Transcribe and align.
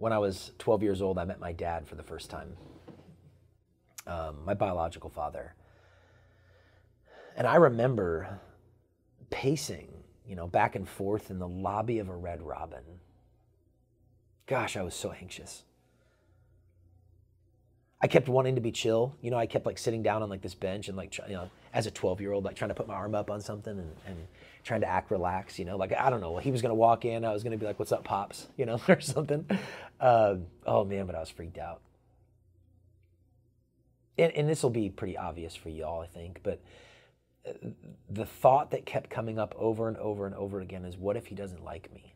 when 0.00 0.14
I 0.14 0.18
was 0.18 0.52
12 0.58 0.82
years 0.82 1.02
old, 1.02 1.18
I 1.18 1.24
met 1.24 1.38
my 1.38 1.52
dad 1.52 1.86
for 1.86 1.94
the 1.94 2.02
first 2.02 2.30
time, 2.30 2.56
um, 4.06 4.38
my 4.46 4.54
biological 4.54 5.10
father. 5.10 5.54
And 7.36 7.46
I 7.46 7.56
remember 7.56 8.40
pacing, 9.28 9.88
you 10.26 10.36
know, 10.36 10.46
back 10.46 10.74
and 10.74 10.88
forth 10.88 11.30
in 11.30 11.38
the 11.38 11.46
lobby 11.46 11.98
of 11.98 12.08
a 12.08 12.16
Red 12.16 12.40
Robin. 12.40 12.82
Gosh, 14.46 14.74
I 14.74 14.82
was 14.82 14.94
so 14.94 15.12
anxious. 15.12 15.64
I 18.00 18.06
kept 18.06 18.26
wanting 18.26 18.54
to 18.54 18.62
be 18.62 18.72
chill. 18.72 19.14
You 19.20 19.30
know, 19.30 19.36
I 19.36 19.44
kept 19.44 19.66
like 19.66 19.76
sitting 19.76 20.02
down 20.02 20.22
on 20.22 20.30
like 20.30 20.40
this 20.40 20.54
bench 20.54 20.88
and 20.88 20.96
like, 20.96 21.14
you 21.28 21.34
know, 21.34 21.50
as 21.72 21.86
a 21.86 21.90
12 21.90 22.20
year 22.20 22.32
old, 22.32 22.44
like 22.44 22.56
trying 22.56 22.70
to 22.70 22.74
put 22.74 22.88
my 22.88 22.94
arm 22.94 23.14
up 23.14 23.30
on 23.30 23.40
something 23.40 23.78
and, 23.78 23.92
and 24.06 24.16
trying 24.64 24.80
to 24.80 24.88
act 24.88 25.10
relaxed, 25.10 25.58
you 25.58 25.64
know, 25.64 25.76
like, 25.76 25.92
I 25.92 26.10
don't 26.10 26.20
know, 26.20 26.38
he 26.38 26.50
was 26.50 26.62
going 26.62 26.70
to 26.70 26.76
walk 26.76 27.04
in, 27.04 27.24
I 27.24 27.32
was 27.32 27.42
going 27.42 27.52
to 27.52 27.58
be 27.58 27.66
like, 27.66 27.78
what's 27.78 27.92
up, 27.92 28.04
pops, 28.04 28.48
you 28.56 28.66
know, 28.66 28.80
or 28.88 29.00
something. 29.00 29.46
Um, 30.00 30.46
oh 30.66 30.84
man, 30.84 31.06
but 31.06 31.14
I 31.14 31.20
was 31.20 31.30
freaked 31.30 31.58
out. 31.58 31.80
And, 34.18 34.32
and 34.32 34.48
this 34.48 34.62
will 34.62 34.70
be 34.70 34.90
pretty 34.90 35.16
obvious 35.16 35.54
for 35.54 35.68
you 35.68 35.84
all, 35.84 36.00
I 36.00 36.06
think, 36.06 36.40
but 36.42 36.60
uh, 37.48 37.52
the 38.10 38.26
thought 38.26 38.72
that 38.72 38.84
kept 38.84 39.08
coming 39.08 39.38
up 39.38 39.54
over 39.56 39.88
and 39.88 39.96
over 39.96 40.26
and 40.26 40.34
over 40.34 40.60
again 40.60 40.84
is, 40.84 40.96
what 40.96 41.16
if 41.16 41.26
he 41.26 41.34
doesn't 41.34 41.64
like 41.64 41.92
me? 41.94 42.14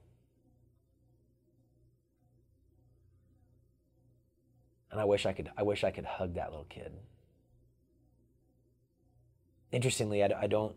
And 4.91 5.01
I 5.01 5.05
wish 5.05 5.27
I 5.27 5.33
could, 5.33 5.51
I 5.57 5.63
wish 5.63 5.83
I 5.83 5.91
could 5.91 6.05
hug 6.05 6.35
that 6.35 6.51
little 6.51 6.67
kid. 6.69 6.93
Interestingly, 9.75 10.23
I, 10.23 10.31
I 10.43 10.47
don't, 10.47 10.75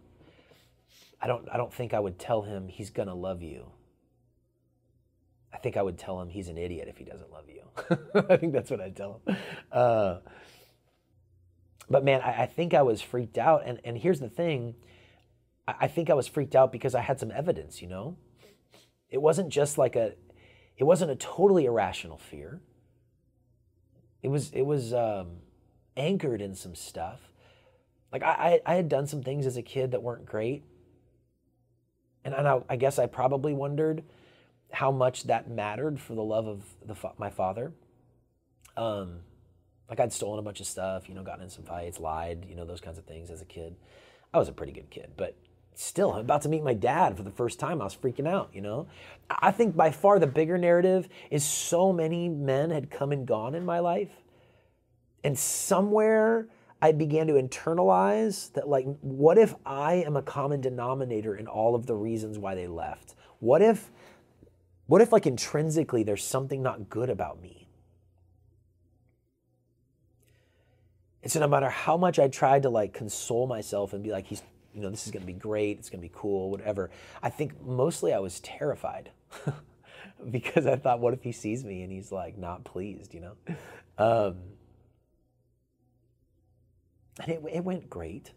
I 1.22 1.28
don't, 1.28 1.48
I 1.52 1.58
don't 1.58 1.72
think 1.74 1.94
I 1.94 2.00
would 2.00 2.18
tell 2.18 2.42
him 2.42 2.68
he's 2.68 2.90
gonna 2.90 3.16
love 3.16 3.44
you. 3.44 3.72
I 5.54 5.58
think 5.58 5.78
I 5.78 5.82
would 5.82 5.98
tell 5.98 6.20
him 6.20 6.30
he's 6.30 6.50
an 6.50 6.58
idiot 6.58 6.88
if 6.88 6.98
he 6.98 7.04
doesn't 7.04 7.32
love 7.32 7.46
you. 7.48 7.62
I 8.30 8.38
think 8.38 8.54
that's 8.54 8.70
what 8.70 8.82
I'd 8.82 8.96
tell 8.96 9.22
him. 9.26 9.38
Uh, 9.72 10.18
but 11.90 12.04
man, 12.04 12.22
I, 12.22 12.44
I, 12.44 12.46
think 12.48 12.74
I 12.74 12.82
was 12.82 13.02
freaked 13.02 13.38
out. 13.38 13.64
And, 13.66 13.80
and 13.84 13.98
here's 13.98 14.20
the 14.20 14.30
thing 14.30 14.76
I, 15.68 15.76
I 15.82 15.88
think 15.88 16.10
I 16.10 16.14
was 16.14 16.28
freaked 16.28 16.56
out 16.56 16.72
because 16.72 16.96
I 16.96 17.02
had 17.02 17.20
some 17.20 17.32
evidence, 17.32 17.82
you 17.82 17.88
know? 17.88 18.18
It 19.10 19.22
wasn't 19.22 19.50
just 19.50 19.78
like 19.78 19.96
a, 19.96 20.14
it 20.78 20.84
wasn't 20.84 21.12
a 21.12 21.16
totally 21.16 21.66
irrational 21.66 22.18
fear. 22.18 22.62
It 24.22 24.28
was 24.28 24.52
it 24.52 24.64
was 24.64 24.94
um, 24.94 25.38
anchored 25.96 26.42
in 26.42 26.56
some 26.56 26.76
stuff. 26.76 27.27
Like 28.12 28.24
I, 28.24 28.62
I 28.66 28.76
had 28.76 28.90
done 28.90 29.08
some 29.08 29.22
things 29.22 29.46
as 29.46 29.58
a 29.58 29.62
kid 29.62 29.92
that 29.92 30.02
weren't 30.02 30.26
great, 30.26 30.64
and, 32.24 32.34
and 32.34 32.48
I, 32.48 32.62
I 32.70 32.76
guess 32.76 33.00
I 33.00 33.06
probably 33.06 33.54
wondered 33.54 34.04
how 34.72 34.92
much 34.92 35.24
that 35.24 35.50
mattered 35.50 36.00
for 36.00 36.14
the 36.16 36.24
love 36.24 36.48
of 36.48 36.64
the 36.86 36.96
my 37.18 37.30
father. 37.30 37.74
Um, 38.76 39.20
like 39.90 40.00
I'd 40.00 40.14
stolen 40.14 40.40
a 40.40 40.42
bunch 40.42 40.60
of 40.60 40.68
stuff, 40.68 41.08
you 41.08 41.16
know, 41.16 41.24
gotten 41.24 41.44
in 41.44 41.50
some 41.50 41.64
fights, 41.64 42.00
lied, 42.00 42.46
you 42.48 42.56
know, 42.56 42.66
those 42.66 42.82
kinds 42.82 42.98
of 42.98 43.06
things 43.06 43.30
as 43.30 43.42
a 43.42 43.46
kid. 43.46 43.76
I 44.34 44.38
was 44.38 44.50
a 44.50 44.54
pretty 44.54 44.74
good 44.74 44.90
kid, 44.90 45.12
but 45.16 45.38
still, 45.76 46.14
I'm 46.14 46.20
about 46.20 46.42
to 46.42 46.50
meet 46.50 46.64
my 46.64 46.74
dad 46.74 47.16
for 47.16 47.24
the 47.24 47.32
first 47.32 47.60
time. 47.60 47.82
I 47.82 47.86
was 47.86 47.96
freaking 47.96 48.28
out, 48.28 48.50
you 48.54 48.62
know? 48.62 48.88
I 49.30 49.52
think 49.52 49.76
by 49.76 49.92
far 49.92 50.20
the 50.20 50.28
bigger 50.28 50.58
narrative 50.58 51.08
is 51.32 51.46
so 51.46 51.94
many 51.94 52.28
men 52.28 52.70
had 52.70 52.92
come 52.92 53.12
and 53.12 53.26
gone 53.26 53.56
in 53.56 53.66
my 53.66 53.80
life. 53.80 54.12
And 55.24 55.38
somewhere 55.38 56.48
I 56.82 56.92
began 56.92 57.28
to 57.28 57.34
internalize 57.34 58.54
that, 58.54 58.68
like, 58.68 58.86
what 59.02 59.38
if 59.38 59.56
I 59.66 59.96
am 59.96 60.16
a 60.16 60.22
common 60.22 60.62
denominator 60.62 61.36
in 61.36 61.48
all 61.48 61.76
of 61.76 61.86
the 61.86 61.96
reasons 61.96 62.38
why 62.38 62.56
they 62.56 62.68
left? 62.68 63.16
What 63.40 63.62
if, 63.62 63.92
what 64.86 65.02
if, 65.02 65.12
like, 65.12 65.26
intrinsically 65.26 66.04
there's 66.04 66.24
something 66.24 66.62
not 66.62 66.90
good 66.90 67.10
about 67.10 67.42
me? 67.42 67.68
And 71.24 71.32
so 71.32 71.40
no 71.40 71.48
matter 71.48 71.70
how 71.70 71.98
much 71.98 72.20
I 72.20 72.30
tried 72.30 72.64
to 72.64 72.70
like 72.70 72.94
console 72.94 73.48
myself 73.48 73.92
and 73.92 74.02
be 74.02 74.12
like, 74.12 74.28
he's 74.28 74.42
you 74.74 74.84
know, 74.84 74.90
this 74.90 75.08
is 75.08 75.12
to 75.12 75.20
be 75.20 75.34
great, 75.34 75.80
it's 75.80 75.90
to 75.90 75.98
be 75.98 76.12
cool, 76.14 76.52
whatever. 76.52 76.92
I 77.24 77.30
think 77.30 77.60
mostly 77.66 78.14
I 78.14 78.20
was 78.20 78.40
terrified 78.42 79.10
because 80.32 80.68
I 80.68 80.76
thought, 80.76 81.00
what 81.00 81.16
if 81.16 81.24
he 81.24 81.32
sees 81.32 81.66
me 81.66 81.82
and 81.82 81.92
he's 81.92 82.12
like 82.12 82.38
not 82.38 82.64
pleased, 82.64 83.14
you 83.14 83.22
know? 83.22 83.56
Um, 83.98 84.38
and 87.20 87.32
it, 87.32 87.42
it 87.52 87.64
went 87.64 87.90
great. 87.90 88.32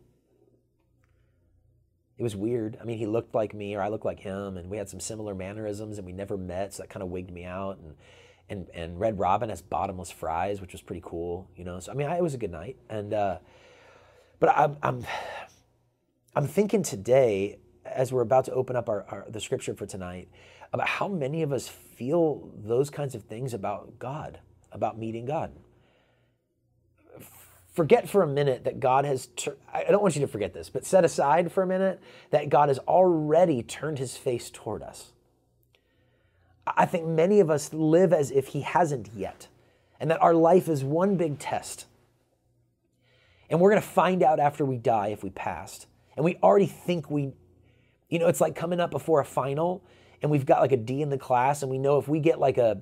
It 2.18 2.22
was 2.22 2.36
weird. 2.36 2.76
I 2.80 2.84
mean, 2.84 2.98
he 2.98 3.06
looked 3.06 3.34
like 3.34 3.54
me 3.54 3.74
or 3.74 3.80
I 3.80 3.88
looked 3.88 4.04
like 4.04 4.20
him, 4.20 4.56
and 4.56 4.68
we 4.68 4.76
had 4.76 4.88
some 4.88 5.00
similar 5.00 5.34
mannerisms, 5.34 5.96
and 5.96 6.06
we 6.06 6.12
never 6.12 6.36
met, 6.36 6.74
so 6.74 6.82
that 6.82 6.90
kind 6.90 7.02
of 7.02 7.08
wigged 7.08 7.32
me 7.32 7.44
out. 7.44 7.78
And 7.78 7.94
and 8.50 8.68
and 8.74 9.00
Red 9.00 9.18
Robin 9.18 9.48
has 9.48 9.62
bottomless 9.62 10.10
fries, 10.10 10.60
which 10.60 10.72
was 10.72 10.82
pretty 10.82 11.02
cool, 11.04 11.48
you 11.56 11.64
know. 11.64 11.80
So 11.80 11.92
I 11.92 11.94
mean, 11.94 12.08
I, 12.08 12.16
it 12.18 12.22
was 12.22 12.34
a 12.34 12.38
good 12.38 12.50
night, 12.50 12.76
and 12.90 13.14
uh, 13.14 13.38
but 14.38 14.50
I'm 14.50 14.76
I'm 14.82 15.06
I'm 16.34 16.46
thinking 16.46 16.82
today, 16.82 17.58
as 17.84 18.12
we're 18.12 18.22
about 18.22 18.44
to 18.46 18.52
open 18.52 18.76
up 18.76 18.88
our, 18.88 19.04
our, 19.08 19.26
the 19.28 19.40
scripture 19.40 19.74
for 19.74 19.86
tonight, 19.86 20.28
about 20.72 20.88
how 20.88 21.08
many 21.08 21.42
of 21.42 21.52
us 21.52 21.68
feel 21.68 22.50
those 22.54 22.90
kinds 22.90 23.14
of 23.14 23.24
things 23.24 23.54
about 23.54 23.98
God, 23.98 24.40
about 24.72 24.98
meeting 24.98 25.26
God. 25.26 25.52
Forget 27.72 28.08
for 28.08 28.22
a 28.22 28.26
minute 28.26 28.64
that 28.64 28.80
God 28.80 29.04
has, 29.04 29.26
tur- 29.36 29.56
I 29.72 29.84
don't 29.84 30.02
want 30.02 30.16
you 30.16 30.20
to 30.22 30.26
forget 30.26 30.52
this, 30.52 30.68
but 30.68 30.84
set 30.84 31.04
aside 31.04 31.52
for 31.52 31.62
a 31.62 31.66
minute 31.66 32.00
that 32.30 32.48
God 32.48 32.68
has 32.68 32.78
already 32.80 33.62
turned 33.62 33.98
his 33.98 34.16
face 34.16 34.50
toward 34.50 34.82
us. 34.82 35.12
I 36.66 36.84
think 36.84 37.06
many 37.06 37.40
of 37.40 37.48
us 37.48 37.72
live 37.72 38.12
as 38.12 38.30
if 38.30 38.48
he 38.48 38.62
hasn't 38.62 39.10
yet, 39.14 39.48
and 39.98 40.10
that 40.10 40.20
our 40.20 40.34
life 40.34 40.68
is 40.68 40.84
one 40.84 41.16
big 41.16 41.38
test. 41.38 41.86
And 43.48 43.60
we're 43.60 43.70
going 43.70 43.82
to 43.82 43.88
find 43.88 44.22
out 44.22 44.38
after 44.38 44.64
we 44.64 44.76
die 44.76 45.08
if 45.08 45.22
we 45.22 45.30
passed 45.30 45.86
and 46.16 46.24
we 46.24 46.36
already 46.42 46.66
think 46.66 47.10
we, 47.10 47.32
you 48.08 48.18
know, 48.18 48.28
it's 48.28 48.40
like 48.40 48.54
coming 48.54 48.78
up 48.78 48.90
before 48.90 49.20
a 49.20 49.24
final 49.24 49.82
and 50.22 50.30
we've 50.30 50.46
got 50.46 50.60
like 50.60 50.72
a 50.72 50.76
D 50.76 51.02
in 51.02 51.10
the 51.10 51.18
class 51.18 51.62
and 51.62 51.70
we 51.70 51.78
know 51.78 51.98
if 51.98 52.06
we 52.06 52.20
get 52.20 52.38
like 52.38 52.58
a, 52.58 52.80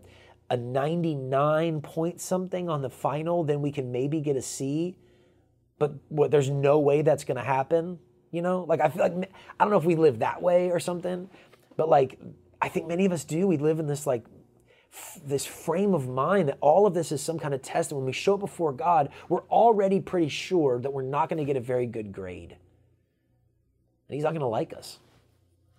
a 0.51 0.57
99 0.57 1.81
point 1.81 2.21
something 2.21 2.69
on 2.69 2.83
the 2.83 2.91
final, 2.91 3.45
then 3.45 3.61
we 3.61 3.71
can 3.71 3.93
maybe 3.93 4.21
get 4.21 4.37
a 4.37 4.43
C. 4.43 4.97
But 5.79 5.95
what, 6.09 6.31
there's 6.31 6.51
no 6.51 6.79
way 6.79 7.03
that's 7.03 7.25
going 7.25 7.37
to 7.37 7.45
happen. 7.45 7.99
You 8.31 8.43
know, 8.43 8.65
like 8.65 8.81
I 8.81 8.89
feel 8.89 9.03
like, 9.03 9.33
I 9.59 9.65
don't 9.65 9.71
know 9.71 9.79
if 9.79 9.85
we 9.85 9.97
live 9.97 10.19
that 10.21 10.43
way 10.43 10.71
or 10.71 10.81
something, 10.81 11.29
but 11.77 11.89
like 11.89 12.19
I 12.61 12.69
think 12.69 12.87
many 12.87 13.05
of 13.05 13.13
us 13.13 13.25
do. 13.25 13.47
We 13.47 13.57
live 13.57 13.79
in 13.79 13.87
this 13.87 14.07
like 14.07 14.25
this 15.25 15.47
frame 15.47 15.95
of 15.95 16.09
mind 16.09 16.49
that 16.49 16.59
all 16.61 16.87
of 16.87 16.95
this 16.95 17.13
is 17.13 17.23
some 17.23 17.39
kind 17.39 17.55
of 17.55 17.63
test. 17.63 17.91
And 17.91 17.99
when 17.99 18.07
we 18.07 18.13
show 18.13 18.35
up 18.35 18.41
before 18.41 18.73
God, 18.73 19.11
we're 19.29 19.47
already 19.49 20.01
pretty 20.01 20.29
sure 20.29 20.81
that 20.81 20.93
we're 20.93 21.03
not 21.03 21.29
going 21.29 21.39
to 21.39 21.45
get 21.45 21.57
a 21.57 21.61
very 21.61 21.87
good 21.87 22.13
grade 22.13 22.57
and 24.09 24.15
he's 24.15 24.25
not 24.25 24.31
going 24.31 24.41
to 24.41 24.47
like 24.47 24.73
us. 24.73 24.99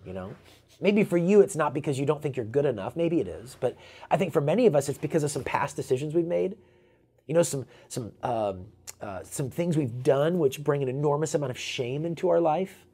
You 0.06 0.14
know? 0.14 0.36
Maybe 0.82 1.04
for 1.04 1.18
you, 1.18 1.42
it's 1.42 1.56
not 1.56 1.74
because 1.74 2.00
you 2.00 2.06
don't 2.06 2.22
think 2.22 2.38
you're 2.38 2.46
good 2.46 2.66
enough. 2.66 2.96
Maybe 2.96 3.20
it 3.20 3.28
is. 3.28 3.58
But 3.60 3.78
I 4.10 4.18
think 4.18 4.32
for 4.32 4.42
many 4.42 4.66
of 4.66 4.76
us, 4.76 4.88
it's 4.88 4.98
because 4.98 5.24
of 5.24 5.32
some 5.32 5.44
past 5.44 5.76
decisions 5.76 6.14
we've 6.14 6.26
made. 6.26 6.58
You 7.28 7.34
know, 7.34 7.44
some, 7.44 7.66
some, 7.90 8.12
um, 8.24 8.66
uh, 9.02 9.22
some 9.24 9.50
things 9.50 9.78
we've 9.78 10.04
done 10.04 10.40
which 10.40 10.64
bring 10.64 10.82
an 10.82 10.90
enormous 10.90 11.34
amount 11.36 11.52
of 11.52 11.60
shame 11.60 12.06
into 12.06 12.30
our 12.30 12.40
life. 12.40 12.86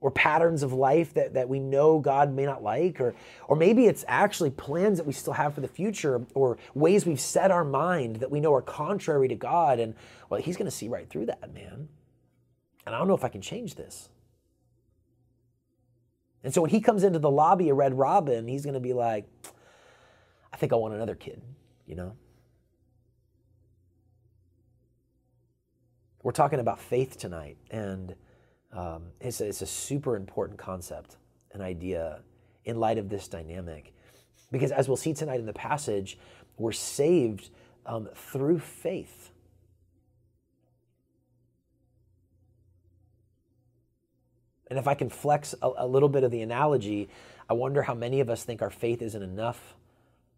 Or 0.00 0.10
patterns 0.12 0.62
of 0.62 0.72
life 0.72 1.14
that, 1.14 1.34
that 1.34 1.48
we 1.48 1.58
know 1.58 1.98
God 1.98 2.32
may 2.32 2.44
not 2.44 2.62
like, 2.62 3.00
or, 3.00 3.14
or 3.48 3.56
maybe 3.56 3.86
it's 3.86 4.04
actually 4.06 4.50
plans 4.50 4.98
that 4.98 5.06
we 5.06 5.12
still 5.12 5.32
have 5.32 5.54
for 5.54 5.62
the 5.62 5.68
future, 5.68 6.24
or 6.34 6.58
ways 6.74 7.06
we've 7.06 7.18
set 7.18 7.50
our 7.50 7.64
mind 7.64 8.16
that 8.16 8.30
we 8.30 8.38
know 8.38 8.54
are 8.54 8.62
contrary 8.62 9.26
to 9.26 9.34
God. 9.34 9.80
And 9.80 9.94
well, 10.28 10.40
He's 10.40 10.56
going 10.56 10.70
to 10.70 10.76
see 10.76 10.86
right 10.86 11.08
through 11.08 11.26
that, 11.26 11.52
man. 11.52 11.88
And 12.86 12.94
I 12.94 12.98
don't 12.98 13.08
know 13.08 13.14
if 13.14 13.24
I 13.24 13.28
can 13.28 13.40
change 13.40 13.74
this. 13.74 14.10
And 16.44 16.54
so 16.54 16.60
when 16.60 16.70
he 16.70 16.80
comes 16.80 17.02
into 17.02 17.18
the 17.18 17.30
lobby 17.30 17.70
of 17.70 17.76
Red 17.76 17.98
Robin, 17.98 18.46
he's 18.46 18.62
going 18.62 18.74
to 18.74 18.80
be 18.80 18.92
like, 18.92 19.26
I 20.52 20.56
think 20.56 20.72
I 20.72 20.76
want 20.76 20.94
another 20.94 21.14
kid, 21.14 21.42
you 21.86 21.96
know? 21.96 22.12
We're 26.22 26.32
talking 26.32 26.58
about 26.58 26.80
faith 26.80 27.18
tonight, 27.18 27.56
and 27.70 28.14
um, 28.72 29.04
it's, 29.20 29.40
a, 29.40 29.46
it's 29.46 29.62
a 29.62 29.66
super 29.66 30.16
important 30.16 30.58
concept, 30.58 31.16
an 31.52 31.60
idea 31.60 32.20
in 32.64 32.80
light 32.80 32.98
of 32.98 33.08
this 33.08 33.28
dynamic. 33.28 33.92
Because 34.50 34.72
as 34.72 34.88
we'll 34.88 34.96
see 34.96 35.14
tonight 35.14 35.40
in 35.40 35.46
the 35.46 35.52
passage, 35.52 36.18
we're 36.58 36.72
saved 36.72 37.50
um, 37.84 38.08
through 38.14 38.58
faith. 38.58 39.30
And 44.68 44.78
if 44.78 44.88
I 44.88 44.94
can 44.94 45.08
flex 45.08 45.54
a, 45.62 45.70
a, 45.78 45.86
little 45.86 46.08
bit 46.08 46.24
of 46.24 46.30
the 46.30 46.42
analogy, 46.42 47.08
I 47.48 47.54
wonder 47.54 47.82
how 47.82 47.94
many 47.94 48.20
of 48.20 48.28
us 48.28 48.42
think 48.42 48.62
our 48.62 48.70
faith 48.70 49.00
isn't 49.00 49.22
enough, 49.22 49.76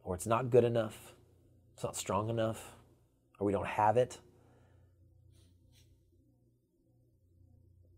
or 0.05 0.15
it's 0.15 0.27
not 0.27 0.51
good 0.51 0.65
enough, 0.65 1.15
it's 1.75 1.83
not 1.83 1.97
strong 1.97 2.29
enough, 2.29 2.75
or 3.39 3.47
we 3.47 3.53
don't 3.53 3.67
have 3.67 3.97
it. 3.97 4.19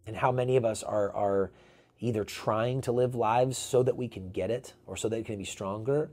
And 0.06 0.16
how 0.16 0.30
many 0.30 0.56
of 0.56 0.64
us 0.64 0.82
are, 0.82 1.12
are 1.12 1.50
either 1.98 2.24
trying 2.24 2.80
to 2.82 2.92
live 2.92 3.14
lives 3.14 3.58
so 3.58 3.82
that 3.82 3.96
we 3.96 4.08
can 4.08 4.30
get 4.30 4.50
it 4.50 4.72
or 4.86 4.96
so 4.96 5.08
that 5.08 5.16
it 5.16 5.26
can 5.26 5.36
be 5.36 5.44
stronger, 5.44 6.10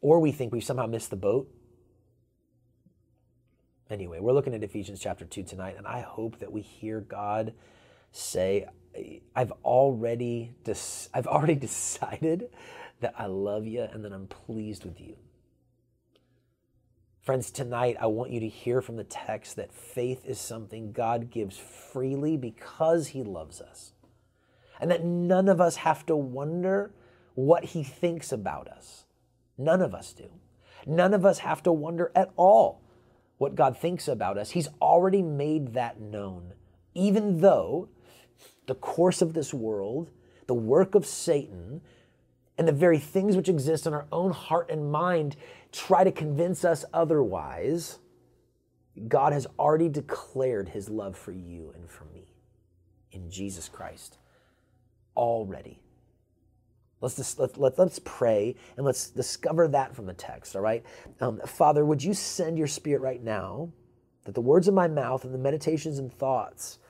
or 0.00 0.20
we 0.20 0.30
think 0.30 0.52
we've 0.52 0.64
somehow 0.64 0.86
missed 0.86 1.10
the 1.10 1.16
boat. 1.16 1.50
Anyway, 3.90 4.20
we're 4.20 4.32
looking 4.32 4.54
at 4.54 4.62
Ephesians 4.62 5.00
chapter 5.00 5.24
2 5.24 5.42
tonight, 5.42 5.76
and 5.78 5.86
I 5.86 6.00
hope 6.00 6.38
that 6.40 6.52
we 6.52 6.60
hear 6.60 7.00
God 7.00 7.54
say, 8.12 8.66
I've 9.34 9.52
already, 9.64 10.54
I've 11.14 11.26
already 11.26 11.54
decided 11.68 12.50
that 13.00 13.14
I 13.16 13.26
love 13.26 13.66
you 13.66 13.82
and 13.82 14.04
that 14.04 14.12
I'm 14.12 14.26
pleased 14.26 14.84
with 14.84 15.00
you. 15.00 15.16
Friends, 17.20 17.50
tonight 17.50 17.96
I 18.00 18.06
want 18.06 18.30
you 18.30 18.40
to 18.40 18.48
hear 18.48 18.80
from 18.80 18.96
the 18.96 19.04
text 19.04 19.56
that 19.56 19.72
faith 19.72 20.24
is 20.24 20.40
something 20.40 20.92
God 20.92 21.30
gives 21.30 21.58
freely 21.58 22.36
because 22.36 23.08
He 23.08 23.22
loves 23.22 23.60
us. 23.60 23.92
And 24.80 24.90
that 24.90 25.04
none 25.04 25.48
of 25.48 25.60
us 25.60 25.76
have 25.76 26.06
to 26.06 26.16
wonder 26.16 26.92
what 27.34 27.66
He 27.66 27.82
thinks 27.82 28.32
about 28.32 28.68
us. 28.68 29.04
None 29.58 29.82
of 29.82 29.94
us 29.94 30.12
do. 30.14 30.30
None 30.86 31.12
of 31.12 31.26
us 31.26 31.40
have 31.40 31.62
to 31.64 31.72
wonder 31.72 32.10
at 32.14 32.30
all 32.36 32.80
what 33.36 33.54
God 33.54 33.76
thinks 33.76 34.08
about 34.08 34.38
us. 34.38 34.50
He's 34.50 34.68
already 34.80 35.20
made 35.20 35.74
that 35.74 36.00
known, 36.00 36.54
even 36.94 37.40
though 37.40 37.88
the 38.68 38.76
course 38.76 39.20
of 39.20 39.32
this 39.32 39.52
world, 39.52 40.10
the 40.46 40.54
work 40.54 40.94
of 40.94 41.04
Satan, 41.04 41.80
and 42.56 42.68
the 42.68 42.72
very 42.72 42.98
things 42.98 43.34
which 43.36 43.48
exist 43.48 43.86
in 43.86 43.94
our 43.94 44.06
own 44.12 44.30
heart 44.30 44.70
and 44.70 44.92
mind 44.92 45.36
try 45.72 46.04
to 46.04 46.12
convince 46.12 46.64
us 46.64 46.84
otherwise, 46.92 47.98
God 49.08 49.32
has 49.32 49.46
already 49.58 49.88
declared 49.88 50.68
his 50.68 50.88
love 50.88 51.16
for 51.16 51.32
you 51.32 51.72
and 51.74 51.88
for 51.88 52.04
me 52.06 52.34
in 53.10 53.30
Jesus 53.30 53.68
Christ 53.68 54.18
already. 55.16 55.80
Let's 57.00 57.16
just 57.16 57.38
let, 57.38 57.56
let, 57.58 57.78
let's 57.78 58.00
pray 58.04 58.56
and 58.76 58.84
let's 58.84 59.08
discover 59.10 59.68
that 59.68 59.94
from 59.94 60.06
the 60.06 60.14
text, 60.14 60.56
all 60.56 60.62
right? 60.62 60.84
Um, 61.20 61.40
Father, 61.46 61.84
would 61.84 62.02
you 62.02 62.12
send 62.12 62.58
your 62.58 62.66
spirit 62.66 63.00
right 63.00 63.22
now 63.22 63.70
that 64.24 64.34
the 64.34 64.40
words 64.40 64.68
of 64.68 64.74
my 64.74 64.88
mouth 64.88 65.24
and 65.24 65.32
the 65.32 65.38
meditations 65.38 65.98
and 65.98 66.12
thoughts 66.12 66.80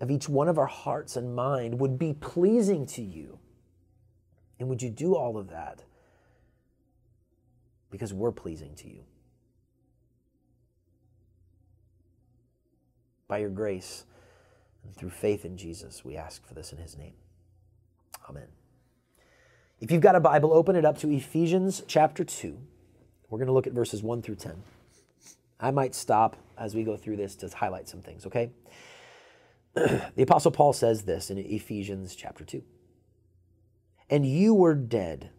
of 0.00 0.10
each 0.10 0.28
one 0.28 0.48
of 0.48 0.58
our 0.58 0.66
hearts 0.66 1.16
and 1.16 1.34
mind 1.34 1.80
would 1.80 1.98
be 1.98 2.12
pleasing 2.12 2.86
to 2.86 3.02
you? 3.02 3.38
And 4.58 4.68
would 4.68 4.82
you 4.82 4.90
do 4.90 5.14
all 5.14 5.36
of 5.36 5.50
that 5.50 5.82
because 7.90 8.12
we're 8.12 8.32
pleasing 8.32 8.74
to 8.76 8.88
you? 8.88 9.04
By 13.26 13.38
your 13.38 13.50
grace 13.50 14.04
and 14.84 14.94
through 14.94 15.10
faith 15.10 15.44
in 15.44 15.56
Jesus, 15.56 16.04
we 16.04 16.16
ask 16.16 16.46
for 16.46 16.54
this 16.54 16.72
in 16.72 16.78
his 16.78 16.96
name. 16.96 17.14
Amen. 18.28 18.48
If 19.80 19.90
you've 19.90 20.00
got 20.00 20.14
a 20.14 20.20
Bible, 20.20 20.52
open 20.52 20.76
it 20.76 20.84
up 20.84 20.98
to 20.98 21.10
Ephesians 21.10 21.82
chapter 21.86 22.24
2. 22.24 22.58
We're 23.28 23.38
going 23.38 23.48
to 23.48 23.52
look 23.52 23.66
at 23.66 23.72
verses 23.72 24.02
1 24.02 24.22
through 24.22 24.36
10. 24.36 24.62
I 25.60 25.70
might 25.70 25.94
stop 25.94 26.36
as 26.56 26.74
we 26.74 26.84
go 26.84 26.96
through 26.96 27.16
this 27.16 27.34
to 27.36 27.48
highlight 27.48 27.88
some 27.88 28.00
things, 28.00 28.26
okay? 28.26 28.50
the 30.14 30.22
Apostle 30.22 30.50
Paul 30.50 30.72
says 30.72 31.02
this 31.02 31.30
in 31.30 31.38
Ephesians 31.38 32.14
chapter 32.14 32.44
2. 32.44 32.62
And 34.10 34.26
you 34.26 34.54
were 34.54 34.74
dead 34.74 35.30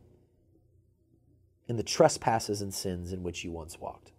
in 1.67 1.77
the 1.77 1.83
trespasses 1.83 2.61
and 2.61 2.73
sins 2.73 3.13
in 3.13 3.23
which 3.23 3.43
you 3.43 3.51
once 3.51 3.79
walked, 3.79 4.11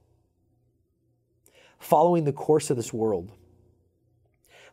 following 1.78 2.24
the 2.24 2.32
course 2.32 2.70
of 2.70 2.76
this 2.76 2.92
world, 2.92 3.30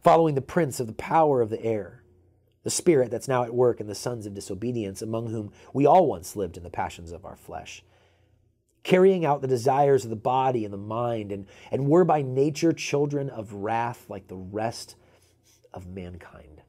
following 0.02 0.36
the 0.36 0.42
prince 0.42 0.80
of 0.80 0.88
the 0.88 0.94
power 0.94 1.42
of 1.42 1.50
the 1.50 1.64
air 1.64 2.04
the 2.64 2.70
spirit 2.70 3.12
that's 3.12 3.28
now 3.28 3.44
at 3.44 3.54
work 3.54 3.80
in 3.80 3.88
the 3.88 3.96
sons 3.96 4.26
of 4.26 4.34
disobedience, 4.34 5.02
among 5.02 5.28
whom 5.28 5.52
we 5.74 5.86
all 5.86 6.08
once 6.08 6.36
lived 6.36 6.58
in 6.58 6.64
the 6.64 6.70
passions 6.70 7.12
of 7.12 7.26
our 7.26 7.36
flesh, 7.36 7.84
carrying 8.84 9.26
out 9.26 9.42
the 9.42 9.48
desires 9.48 10.04
of 10.06 10.10
the 10.10 10.16
body 10.16 10.64
and 10.64 10.74
the 10.74 10.78
mind, 10.78 11.32
and, 11.32 11.46
and 11.72 11.88
were 11.88 12.06
by 12.06 12.22
nature 12.22 12.72
children 12.72 13.30
of 13.30 13.54
wrath 13.54 14.06
like 14.10 14.28
the 14.28 14.36
rest 14.36 14.96
of 15.74 15.88
mankind. 15.88 16.62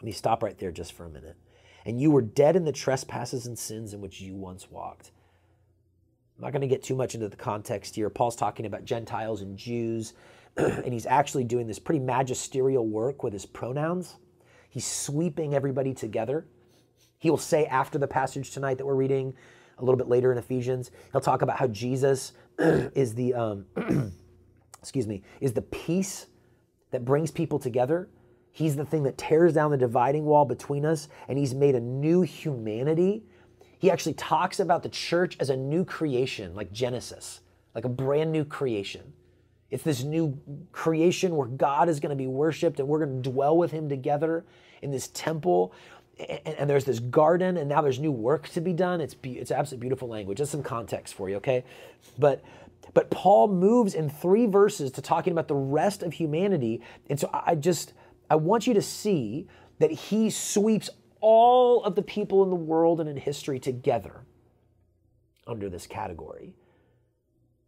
Let 0.00 0.06
me 0.06 0.12
stop 0.12 0.42
right 0.42 0.58
there 0.58 0.72
just 0.72 0.92
for 0.92 1.04
a 1.04 1.10
minute. 1.10 1.36
And 1.84 2.00
you 2.00 2.10
were 2.10 2.22
dead 2.22 2.56
in 2.56 2.64
the 2.64 2.72
trespasses 2.72 3.46
and 3.46 3.58
sins 3.58 3.94
in 3.94 4.00
which 4.00 4.20
you 4.20 4.34
once 4.34 4.70
walked. 4.70 5.10
I'm 6.36 6.44
not 6.44 6.52
going 6.52 6.62
to 6.62 6.68
get 6.68 6.82
too 6.82 6.96
much 6.96 7.14
into 7.14 7.28
the 7.28 7.36
context 7.36 7.94
here. 7.94 8.10
Paul's 8.10 8.36
talking 8.36 8.66
about 8.66 8.84
Gentiles 8.84 9.42
and 9.42 9.56
Jews 9.56 10.14
and 10.56 10.92
he's 10.92 11.06
actually 11.06 11.44
doing 11.44 11.66
this 11.66 11.78
pretty 11.78 12.00
magisterial 12.00 12.86
work 12.86 13.22
with 13.22 13.32
his 13.32 13.46
pronouns. 13.46 14.16
He's 14.68 14.86
sweeping 14.86 15.54
everybody 15.54 15.94
together. 15.94 16.46
He 17.18 17.30
will 17.30 17.38
say 17.38 17.66
after 17.66 17.98
the 17.98 18.08
passage 18.08 18.50
tonight 18.50 18.78
that 18.78 18.86
we're 18.86 18.94
reading, 18.94 19.34
a 19.78 19.84
little 19.84 19.96
bit 19.96 20.08
later 20.08 20.30
in 20.32 20.38
Ephesians, 20.38 20.90
he'll 21.12 21.20
talk 21.20 21.42
about 21.42 21.58
how 21.58 21.68
Jesus 21.68 22.32
is 22.58 23.14
the 23.14 23.34
um, 23.34 23.66
excuse 24.78 25.06
me 25.06 25.22
is 25.40 25.52
the 25.52 25.62
peace 25.62 26.26
that 26.92 27.04
brings 27.04 27.30
people 27.30 27.58
together. 27.58 28.08
He's 28.52 28.76
the 28.76 28.84
thing 28.84 29.02
that 29.04 29.18
tears 29.18 29.54
down 29.54 29.70
the 29.70 29.76
dividing 29.76 30.24
wall 30.24 30.44
between 30.44 30.84
us, 30.84 31.08
and 31.26 31.38
he's 31.38 31.54
made 31.54 31.74
a 31.74 31.80
new 31.80 32.22
humanity. 32.22 33.24
He 33.78 33.90
actually 33.90 34.14
talks 34.14 34.60
about 34.60 34.82
the 34.82 34.88
church 34.88 35.36
as 35.40 35.50
a 35.50 35.56
new 35.56 35.84
creation, 35.84 36.54
like 36.54 36.70
Genesis, 36.70 37.40
like 37.74 37.84
a 37.84 37.88
brand 37.88 38.30
new 38.30 38.44
creation. 38.44 39.12
It's 39.70 39.82
this 39.82 40.04
new 40.04 40.38
creation 40.70 41.34
where 41.34 41.48
God 41.48 41.88
is 41.88 41.98
going 41.98 42.10
to 42.10 42.16
be 42.16 42.26
worshiped 42.26 42.78
and 42.78 42.86
we're 42.86 43.04
going 43.04 43.22
to 43.22 43.30
dwell 43.30 43.56
with 43.56 43.70
Him 43.70 43.88
together 43.88 44.44
in 44.82 44.90
this 44.90 45.08
temple. 45.08 45.72
And, 46.18 46.54
and, 46.58 46.70
there's 46.70 46.84
this 46.84 46.98
garden, 46.98 47.56
and 47.56 47.70
now 47.70 47.80
there's 47.80 47.98
new 47.98 48.12
work 48.12 48.46
to 48.50 48.60
be 48.60 48.74
done. 48.74 49.00
It's 49.00 49.14
be, 49.14 49.38
it's 49.38 49.50
absolutely 49.50 49.80
beautiful 49.80 50.08
language. 50.08 50.36
Just 50.36 50.52
some 50.52 50.62
context 50.62 51.14
for 51.14 51.30
you, 51.30 51.36
okay? 51.36 51.64
But 52.18 52.44
but 52.94 53.10
Paul 53.10 53.48
moves 53.48 53.94
in 53.94 54.10
three 54.10 54.46
verses 54.46 54.90
to 54.92 55.02
talking 55.02 55.32
about 55.32 55.48
the 55.48 55.54
rest 55.54 56.02
of 56.02 56.14
humanity, 56.14 56.82
and 57.08 57.18
so 57.18 57.30
I 57.32 57.54
just 57.54 57.92
I 58.28 58.36
want 58.36 58.66
you 58.66 58.74
to 58.74 58.82
see 58.82 59.46
that 59.78 59.90
he 59.90 60.30
sweeps 60.30 60.90
all 61.20 61.84
of 61.84 61.94
the 61.94 62.02
people 62.02 62.42
in 62.42 62.50
the 62.50 62.56
world 62.56 63.00
and 63.00 63.08
in 63.08 63.16
history 63.16 63.58
together 63.58 64.24
under 65.46 65.68
this 65.68 65.86
category, 65.86 66.54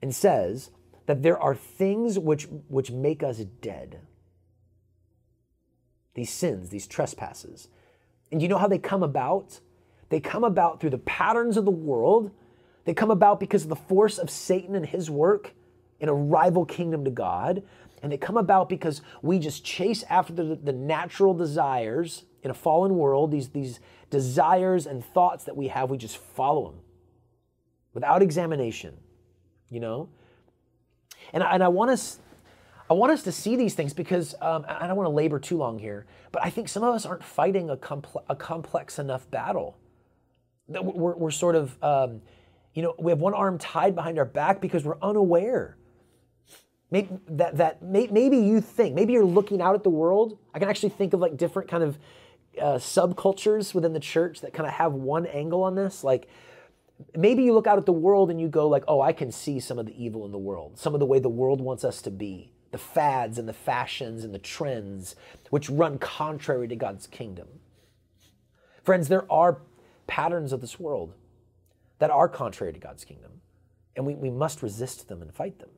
and 0.03 0.15
says 0.15 0.71
that 1.07 1.23
there 1.23 1.39
are 1.39 1.55
things 1.55 2.19
which, 2.19 2.49
which 2.69 2.91
make 2.91 3.23
us 3.23 3.39
dead. 3.39 4.01
These 6.15 6.31
sins, 6.31 6.71
these 6.71 6.87
trespasses. 6.87 7.69
And 8.31 8.41
you 8.41 8.49
know 8.49 8.59
how 8.59 8.69
they 8.69 8.79
come 8.79 9.03
about? 9.03 9.61
They 10.09 10.21
come 10.21 10.45
about 10.45 10.81
through 10.81 10.91
the 10.91 10.99
patterns 10.99 11.57
of 11.57 11.65
the 11.65 11.71
world. 11.71 12.31
They 12.85 12.95
come 12.95 13.11
about 13.11 13.41
because 13.41 13.63
of 13.63 13.69
the 13.69 13.77
force 13.77 14.19
of 14.19 14.31
Satan 14.31 14.75
and 14.75 14.87
his 14.87 15.11
work 15.11 15.55
in 16.01 16.09
a 16.09 16.15
rival 16.15 16.65
kingdom 16.65 17.05
to 17.05 17.11
God. 17.11 17.63
And 18.03 18.13
they 18.13 18.19
come 18.19 18.37
about 18.37 18.69
because 18.69 19.01
we 19.23 19.39
just 19.39 19.65
chase 19.65 20.05
after 20.11 20.33
the, 20.33 20.59
the 20.63 20.73
natural 20.73 21.33
desires 21.33 22.25
in 22.43 22.51
a 22.51 22.55
fallen 22.55 22.97
world, 22.97 23.31
these, 23.31 23.49
these 23.49 23.81
desires 24.11 24.87
and 24.87 25.03
thoughts 25.03 25.45
that 25.45 25.57
we 25.57 25.69
have, 25.69 25.89
we 25.89 25.97
just 25.97 26.19
follow 26.19 26.71
them 26.71 26.81
without 27.95 28.23
examination, 28.23 28.95
you 29.71 29.81
know? 29.81 30.11
And 31.33 31.43
and 31.43 31.65
I 31.65 31.69
want 31.69 31.91
us, 31.91 32.19
I 32.91 32.93
want 32.93 33.13
us 33.13 33.23
to 33.23 33.33
see 33.33 33.57
these 33.57 33.75
things 33.75 33.95
because 33.95 34.35
um, 34.43 34.67
I 34.69 34.87
don't 34.87 34.97
want 34.97 35.07
to 35.07 35.15
labor 35.15 35.39
too 35.39 35.57
long 35.57 35.79
here, 35.79 36.05
but 36.33 36.45
I 36.45 36.51
think 36.51 36.69
some 36.69 36.83
of 36.83 36.95
us 36.95 37.07
aren't 37.07 37.25
fighting 37.25 37.71
a, 37.71 37.77
comple- 37.77 38.25
a 38.29 38.37
complex 38.37 38.99
enough 38.99 39.31
battle. 39.31 39.79
We're, 40.69 41.17
we're 41.17 41.31
sort 41.31 41.57
of, 41.57 41.83
um, 41.83 42.21
you 42.75 42.83
know, 42.83 42.95
we 42.99 43.11
have 43.13 43.21
one 43.21 43.35
arm 43.35 43.59
tied 43.59 43.95
behind 43.95 44.19
our 44.19 44.25
back 44.25 44.61
because 44.61 44.85
we're 44.85 44.99
unaware. 45.01 45.77
Maybe 46.91 47.09
that, 47.29 47.57
that 47.57 47.83
may, 47.83 48.09
maybe 48.09 48.37
you 48.39 48.61
think, 48.61 48.95
maybe 48.95 49.13
you're 49.13 49.25
looking 49.25 49.61
out 49.61 49.75
at 49.75 49.83
the 49.83 49.91
world. 49.91 50.39
I 50.53 50.59
can 50.59 50.69
actually 50.69 50.91
think 50.91 51.13
of 51.13 51.21
like 51.21 51.37
different 51.37 51.69
kind 51.69 51.83
of 51.83 51.99
uh, 52.61 52.75
subcultures 52.75 53.75
within 53.75 53.93
the 53.93 54.01
church 54.01 54.41
that 54.43 54.53
kind 54.53 54.67
of 54.67 54.75
have 54.75 54.93
one 54.93 55.27
angle 55.27 55.63
on 55.63 55.75
this. 55.75 56.05
Like, 56.05 56.29
maybe 57.17 57.43
you 57.43 57.53
look 57.53 57.67
out 57.67 57.79
at 57.79 57.87
the 57.87 57.93
world 57.93 58.31
and 58.31 58.41
you 58.41 58.49
go 58.49 58.69
like 58.69 58.85
oh 58.89 59.01
i 59.01 59.13
can 59.13 59.33
see 59.33 59.59
some 59.59 59.79
of 59.79 59.87
the 59.87 60.03
evil 60.03 60.25
in 60.25 60.33
the 60.33 60.39
world 60.39 60.79
some 60.79 60.95
of 60.95 61.01
the 61.01 61.07
way 61.07 61.19
the 61.19 61.29
world 61.29 61.61
wants 61.61 61.85
us 61.85 62.01
to 62.01 62.11
be 62.11 62.51
the 62.71 62.79
fads 62.79 63.39
and 63.39 63.49
the 63.49 63.53
fashions 63.53 64.25
and 64.25 64.35
the 64.35 64.39
trends 64.39 65.17
which 65.51 65.69
run 65.69 65.99
contrary 65.99 66.69
to 66.69 66.77
god's 66.77 67.07
kingdom 67.07 67.49
friends 68.83 69.09
there 69.09 69.31
are 69.31 69.59
patterns 70.07 70.53
of 70.53 70.61
this 70.61 70.79
world 70.79 71.15
that 72.05 72.11
are 72.11 72.29
contrary 72.29 72.71
to 72.71 72.79
god's 72.79 73.03
kingdom 73.03 73.41
and 73.97 74.05
we, 74.05 74.15
we 74.15 74.31
must 74.31 74.63
resist 74.63 75.09
them 75.09 75.23
and 75.23 75.33
fight 75.33 75.59
them 75.59 75.71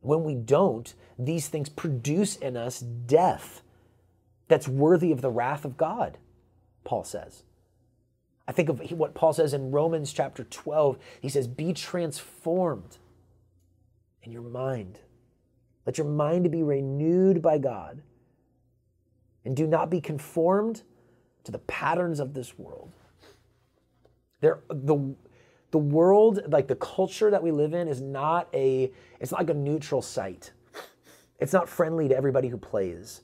when 0.00 0.24
we 0.24 0.34
don't 0.34 0.94
these 1.18 1.46
things 1.46 1.68
produce 1.68 2.36
in 2.36 2.56
us 2.56 2.80
death 2.80 3.60
that's 4.48 4.66
worthy 4.66 5.12
of 5.12 5.20
the 5.20 5.30
wrath 5.30 5.66
of 5.66 5.76
god 5.76 6.16
paul 6.84 7.04
says 7.04 7.42
I 8.48 8.52
think 8.52 8.68
of 8.68 8.90
what 8.92 9.14
Paul 9.14 9.32
says 9.32 9.54
in 9.54 9.70
Romans 9.70 10.12
chapter 10.12 10.42
12. 10.42 10.98
He 11.20 11.28
says, 11.28 11.46
Be 11.46 11.72
transformed 11.72 12.98
in 14.22 14.32
your 14.32 14.42
mind. 14.42 14.98
Let 15.86 15.98
your 15.98 16.06
mind 16.06 16.50
be 16.50 16.62
renewed 16.62 17.40
by 17.40 17.58
God. 17.58 18.02
And 19.44 19.56
do 19.56 19.66
not 19.66 19.90
be 19.90 20.00
conformed 20.00 20.82
to 21.44 21.52
the 21.52 21.58
patterns 21.58 22.20
of 22.20 22.34
this 22.34 22.58
world. 22.58 22.92
There, 24.40 24.60
the, 24.68 25.14
the 25.72 25.78
world, 25.78 26.40
like 26.48 26.68
the 26.68 26.76
culture 26.76 27.30
that 27.30 27.42
we 27.42 27.50
live 27.50 27.74
in, 27.74 27.88
is 27.88 28.00
not 28.00 28.48
a, 28.54 28.92
it's 29.18 29.32
not 29.32 29.40
like 29.40 29.50
a 29.50 29.54
neutral 29.54 30.02
site. 30.02 30.52
It's 31.40 31.52
not 31.52 31.68
friendly 31.68 32.06
to 32.08 32.16
everybody 32.16 32.46
who 32.46 32.56
plays. 32.56 33.22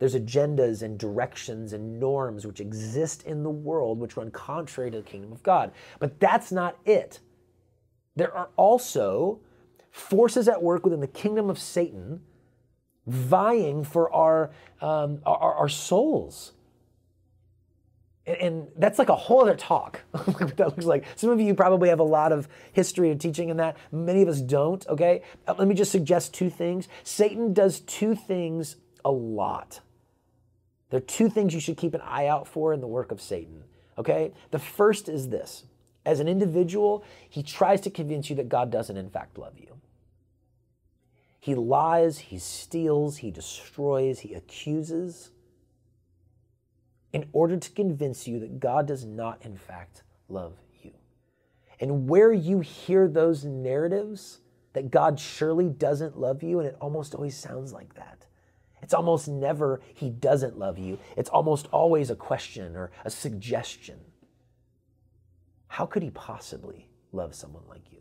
There's 0.00 0.16
agendas 0.16 0.82
and 0.82 0.98
directions 0.98 1.74
and 1.74 2.00
norms 2.00 2.46
which 2.46 2.58
exist 2.58 3.22
in 3.22 3.44
the 3.44 3.50
world 3.50 4.00
which 4.00 4.16
run 4.16 4.30
contrary 4.30 4.90
to 4.90 4.96
the 4.96 5.02
kingdom 5.04 5.30
of 5.30 5.42
God. 5.42 5.70
But 6.00 6.18
that's 6.18 6.50
not 6.50 6.78
it. 6.84 7.20
There 8.16 8.34
are 8.34 8.48
also 8.56 9.40
forces 9.90 10.48
at 10.48 10.62
work 10.62 10.82
within 10.82 11.00
the 11.00 11.06
kingdom 11.06 11.50
of 11.50 11.58
Satan 11.58 12.22
vying 13.06 13.84
for 13.84 14.12
our, 14.12 14.50
um, 14.80 15.20
our, 15.24 15.54
our 15.54 15.68
souls. 15.68 16.52
And, 18.38 18.68
that's 18.76 18.98
like 18.98 19.08
a 19.08 19.16
whole 19.16 19.42
other 19.42 19.56
talk. 19.56 20.00
that 20.12 20.58
looks 20.58 20.84
like. 20.84 21.04
Some 21.16 21.30
of 21.30 21.40
you 21.40 21.54
probably 21.54 21.88
have 21.88 22.00
a 22.00 22.04
lot 22.04 22.32
of 22.32 22.48
history 22.72 23.10
of 23.10 23.18
teaching 23.18 23.48
in 23.48 23.56
that. 23.58 23.76
Many 23.92 24.22
of 24.22 24.28
us 24.28 24.40
don't, 24.40 24.86
okay? 24.88 25.22
Uh, 25.46 25.54
let 25.58 25.68
me 25.68 25.74
just 25.74 25.92
suggest 25.92 26.34
two 26.34 26.50
things. 26.50 26.88
Satan 27.02 27.52
does 27.52 27.80
two 27.80 28.14
things 28.14 28.76
a 29.04 29.10
lot. 29.10 29.80
There 30.90 30.98
are 30.98 31.02
two 31.02 31.28
things 31.28 31.54
you 31.54 31.60
should 31.60 31.76
keep 31.76 31.94
an 31.94 32.00
eye 32.02 32.26
out 32.26 32.46
for 32.46 32.72
in 32.72 32.80
the 32.80 32.86
work 32.86 33.12
of 33.12 33.20
Satan, 33.20 33.64
okay? 33.96 34.32
The 34.50 34.58
first 34.58 35.08
is 35.08 35.28
this 35.28 35.64
as 36.04 36.20
an 36.20 36.28
individual, 36.28 37.04
he 37.28 37.42
tries 37.42 37.80
to 37.82 37.90
convince 37.90 38.30
you 38.30 38.36
that 38.36 38.48
God 38.48 38.70
doesn't, 38.70 38.96
in 38.96 39.10
fact, 39.10 39.38
love 39.38 39.58
you. 39.58 39.80
He 41.38 41.54
lies, 41.54 42.18
he 42.18 42.38
steals, 42.38 43.18
he 43.18 43.30
destroys, 43.30 44.20
he 44.20 44.34
accuses 44.34 45.30
in 47.12 47.28
order 47.32 47.56
to 47.56 47.70
convince 47.70 48.26
you 48.26 48.38
that 48.40 48.60
God 48.60 48.86
does 48.86 49.04
not, 49.04 49.44
in 49.44 49.56
fact, 49.56 50.02
love 50.28 50.54
you. 50.82 50.92
And 51.80 52.08
where 52.08 52.32
you 52.32 52.60
hear 52.60 53.08
those 53.08 53.44
narratives 53.44 54.40
that 54.72 54.90
God 54.90 55.18
surely 55.18 55.68
doesn't 55.68 56.18
love 56.18 56.42
you, 56.42 56.60
and 56.60 56.68
it 56.68 56.76
almost 56.80 57.14
always 57.14 57.36
sounds 57.36 57.72
like 57.72 57.94
that. 57.94 58.26
It's 58.82 58.94
almost 58.94 59.28
never, 59.28 59.80
He 59.94 60.10
doesn't 60.10 60.58
love 60.58 60.78
you. 60.78 60.98
It's 61.16 61.30
almost 61.30 61.66
always 61.72 62.10
a 62.10 62.16
question 62.16 62.76
or 62.76 62.90
a 63.04 63.10
suggestion. 63.10 63.98
How 65.66 65.86
could 65.86 66.02
he 66.02 66.10
possibly 66.10 66.88
love 67.12 67.34
someone 67.34 67.62
like 67.68 67.92
you? 67.92 68.00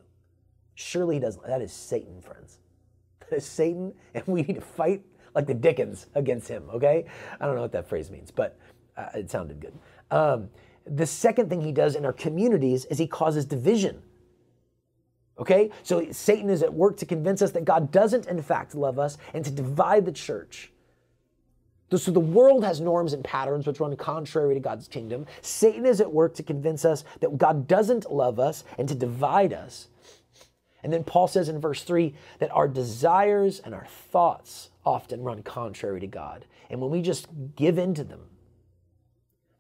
Surely 0.74 1.16
he 1.16 1.20
doesn't. 1.20 1.46
That 1.46 1.62
is 1.62 1.72
Satan, 1.72 2.22
friends. 2.22 2.60
That 3.30 3.36
is 3.36 3.46
Satan, 3.46 3.94
and 4.16 4.24
we 4.26 4.42
need 4.42 4.56
to 4.56 4.62
fight 4.62 5.04
like 5.36 5.46
the 5.46 5.54
Dickens 5.54 6.08
against 6.16 6.48
him, 6.48 6.64
okay? 6.74 7.06
I 7.40 7.46
don't 7.46 7.56
know 7.56 7.62
what 7.62 7.74
that 7.74 7.88
phrase 7.88 8.10
means, 8.10 8.32
but 8.32 8.58
uh, 9.00 9.18
it 9.18 9.32
sounded 9.32 9.60
good. 9.60 9.74
Um, 10.12 10.50
the 10.86 11.06
second 11.06 11.50
thing 11.50 11.62
he 11.62 11.72
does 11.72 11.96
in 11.96 12.06
our 12.06 12.14
communities 12.14 12.86
is 12.86 12.98
he 12.98 13.08
causes 13.08 13.46
division. 13.46 14.02
Okay? 15.38 15.72
So 15.84 16.12
Satan 16.12 16.50
is 16.50 16.64
at 16.64 16.74
work 16.74 16.98
to 16.98 17.06
convince 17.06 17.42
us 17.42 17.52
that 17.52 17.66
God 17.66 17.92
doesn't, 17.92 18.28
in 18.28 18.42
fact, 18.42 18.76
love 18.76 19.00
us 19.00 19.18
and 19.34 19.46
to 19.46 19.52
divide 19.52 20.06
the 20.06 20.12
church. 20.12 20.72
So 21.96 22.12
the 22.12 22.20
world 22.20 22.64
has 22.64 22.80
norms 22.80 23.14
and 23.14 23.24
patterns 23.24 23.66
which 23.66 23.80
run 23.80 23.96
contrary 23.96 24.54
to 24.54 24.60
God's 24.60 24.88
kingdom. 24.88 25.26
Satan 25.42 25.86
is 25.88 26.02
at 26.02 26.12
work 26.12 26.36
to 26.36 26.44
convince 26.44 26.86
us 26.86 27.04
that 27.20 27.36
God 27.38 27.68
doesn't 27.68 28.12
love 28.12 28.40
us 28.40 28.64
and 28.78 28.88
to 28.90 28.96
divide 28.96 29.54
us. 29.54 29.88
And 30.84 30.94
then 30.94 31.04
Paul 31.04 31.28
says 31.28 31.50
in 31.50 31.60
verse 31.60 31.84
3 31.84 32.14
that 32.40 32.52
our 32.52 32.68
desires 32.68 33.60
and 33.60 33.74
our 33.74 33.88
thoughts 34.12 34.70
often 34.86 35.24
run 35.24 35.42
contrary 35.42 36.00
to 36.00 36.08
God. 36.08 36.46
And 36.70 36.80
when 36.80 36.92
we 36.92 37.02
just 37.02 37.28
give 37.56 37.78
in 37.78 37.96
to 37.96 38.04
them, 38.04 38.29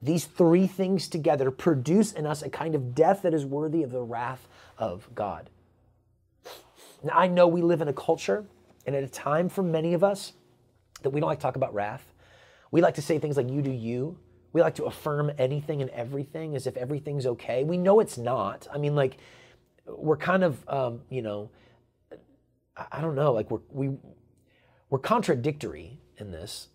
these 0.02 0.26
three 0.26 0.68
things 0.68 1.08
together 1.08 1.52
produce 1.52 2.14
in 2.14 2.26
us 2.26 2.42
a 2.42 2.50
kind 2.50 2.76
of 2.76 2.96
death 2.96 3.24
that 3.24 3.34
is 3.34 3.46
worthy 3.46 3.84
of 3.84 3.92
the 3.92 4.02
wrath 4.02 4.48
of 4.78 5.10
God. 5.14 5.50
Now, 7.04 7.14
I 7.18 7.28
know 7.28 7.48
we 7.48 7.62
live 7.62 7.82
in 7.82 7.88
a 7.88 7.94
culture 7.94 8.46
and 8.86 8.96
at 8.96 9.04
a 9.04 9.08
time 9.08 9.50
for 9.50 9.64
many 9.64 9.94
of 9.94 10.04
us 10.04 10.34
that 11.02 11.10
we 11.10 11.20
don't 11.20 11.28
like 11.28 11.40
to 11.40 11.44
talk 11.44 11.56
about 11.56 11.74
wrath. 11.74 12.14
We 12.72 12.82
like 12.82 12.96
to 12.96 13.02
say 13.02 13.20
things 13.20 13.38
like, 13.38 13.50
you 13.50 13.62
do 13.62 13.72
you. 13.72 14.18
We 14.52 14.62
like 14.62 14.76
to 14.76 14.86
affirm 14.86 15.32
anything 15.38 15.82
and 15.82 15.92
everything 15.92 16.56
as 16.56 16.66
if 16.66 16.76
everything's 16.76 17.26
okay. 17.26 17.64
We 17.64 17.78
know 17.78 18.00
it's 18.00 18.18
not. 18.18 18.68
I 18.74 18.78
mean, 18.78 18.96
like, 18.96 19.18
we're 19.86 20.18
kind 20.18 20.44
of, 20.44 20.68
um, 20.68 21.02
you 21.10 21.22
know, 21.22 21.50
I 22.92 23.02
don't 23.02 23.16
know, 23.16 23.34
like, 23.34 23.52
we're, 23.52 23.60
we, 23.70 23.98
we're 24.90 25.00
contradictory 25.00 26.00
in 26.18 26.32
this. 26.32 26.70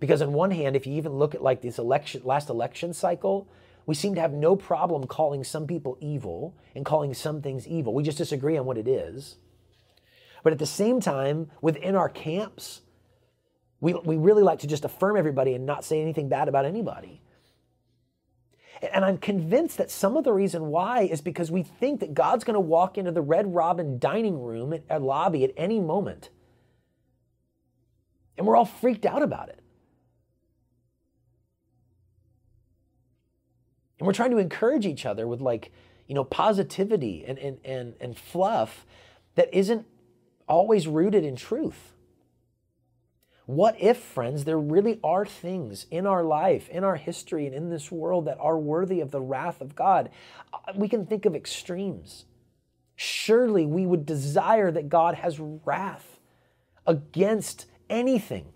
Because 0.00 0.22
on 0.22 0.32
one 0.32 0.50
hand, 0.50 0.74
if 0.74 0.86
you 0.86 0.94
even 0.94 1.12
look 1.12 1.34
at 1.34 1.42
like 1.42 1.60
this 1.60 1.78
election, 1.78 2.22
last 2.24 2.48
election 2.48 2.92
cycle, 2.94 3.48
we 3.86 3.94
seem 3.94 4.14
to 4.14 4.20
have 4.20 4.32
no 4.32 4.56
problem 4.56 5.06
calling 5.06 5.44
some 5.44 5.66
people 5.66 5.98
evil 6.00 6.56
and 6.74 6.84
calling 6.84 7.14
some 7.14 7.42
things 7.42 7.68
evil. 7.68 7.94
We 7.94 8.02
just 8.02 8.18
disagree 8.18 8.56
on 8.56 8.64
what 8.64 8.78
it 8.78 8.88
is. 8.88 9.36
But 10.42 10.52
at 10.52 10.58
the 10.58 10.66
same 10.66 11.00
time, 11.00 11.50
within 11.60 11.94
our 11.94 12.08
camps, 12.08 12.80
we, 13.80 13.94
we 13.94 14.16
really 14.16 14.42
like 14.42 14.60
to 14.60 14.66
just 14.66 14.84
affirm 14.84 15.16
everybody 15.16 15.54
and 15.54 15.66
not 15.66 15.84
say 15.84 16.00
anything 16.00 16.28
bad 16.28 16.48
about 16.48 16.64
anybody. 16.64 17.22
And 18.92 19.04
I'm 19.04 19.18
convinced 19.18 19.76
that 19.76 19.90
some 19.90 20.16
of 20.16 20.24
the 20.24 20.32
reason 20.32 20.66
why 20.66 21.02
is 21.02 21.20
because 21.20 21.50
we 21.50 21.62
think 21.62 22.00
that 22.00 22.14
God's 22.14 22.44
going 22.44 22.54
to 22.54 22.60
walk 22.60 22.96
into 22.96 23.12
the 23.12 23.20
Red 23.20 23.54
Robin 23.54 23.98
dining 23.98 24.40
room 24.40 24.72
at, 24.72 24.84
at 24.88 25.02
lobby 25.02 25.44
at 25.44 25.52
any 25.56 25.80
moment. 25.80 26.30
And 28.38 28.46
we're 28.46 28.56
all 28.56 28.64
freaked 28.64 29.04
out 29.04 29.22
about 29.22 29.50
it. 29.50 29.59
And 34.00 34.06
we're 34.06 34.14
trying 34.14 34.30
to 34.30 34.38
encourage 34.38 34.86
each 34.86 35.04
other 35.06 35.28
with 35.28 35.40
like, 35.40 35.70
you 36.08 36.14
know, 36.14 36.24
positivity 36.24 37.24
and, 37.26 37.38
and, 37.38 37.58
and, 37.64 37.94
and 38.00 38.18
fluff 38.18 38.86
that 39.34 39.52
isn't 39.52 39.86
always 40.48 40.88
rooted 40.88 41.22
in 41.22 41.36
truth. 41.36 41.92
What 43.44 43.80
if, 43.80 43.98
friends, 43.98 44.44
there 44.44 44.58
really 44.58 45.00
are 45.04 45.26
things 45.26 45.86
in 45.90 46.06
our 46.06 46.24
life, 46.24 46.68
in 46.70 46.82
our 46.82 46.96
history, 46.96 47.46
and 47.46 47.54
in 47.54 47.68
this 47.68 47.92
world 47.92 48.24
that 48.24 48.38
are 48.40 48.58
worthy 48.58 49.00
of 49.00 49.10
the 49.10 49.20
wrath 49.20 49.60
of 49.60 49.76
God? 49.76 50.08
Uh, 50.52 50.72
we 50.76 50.88
can 50.88 51.04
think 51.04 51.26
of 51.26 51.34
extremes. 51.34 52.24
Surely 52.96 53.66
we 53.66 53.86
would 53.86 54.06
desire 54.06 54.70
that 54.70 54.88
God 54.88 55.16
has 55.16 55.38
wrath 55.38 56.20
against 56.86 57.66
anything 57.90 58.46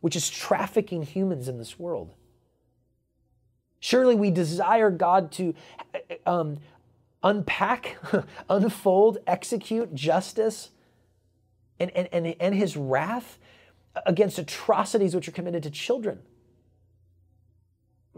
which 0.00 0.16
is 0.16 0.28
trafficking 0.28 1.02
humans 1.02 1.48
in 1.48 1.58
this 1.58 1.78
world. 1.78 2.14
Surely 3.82 4.14
we 4.14 4.30
desire 4.30 4.92
God 4.92 5.32
to 5.32 5.56
um, 6.24 6.58
unpack, 7.20 7.96
unfold, 8.48 9.18
execute 9.26 9.92
justice 9.92 10.70
and, 11.80 11.90
and, 11.90 12.08
and, 12.12 12.36
and 12.38 12.54
his 12.54 12.76
wrath 12.76 13.40
against 14.06 14.38
atrocities 14.38 15.16
which 15.16 15.26
are 15.26 15.32
committed 15.32 15.64
to 15.64 15.70
children. 15.70 16.20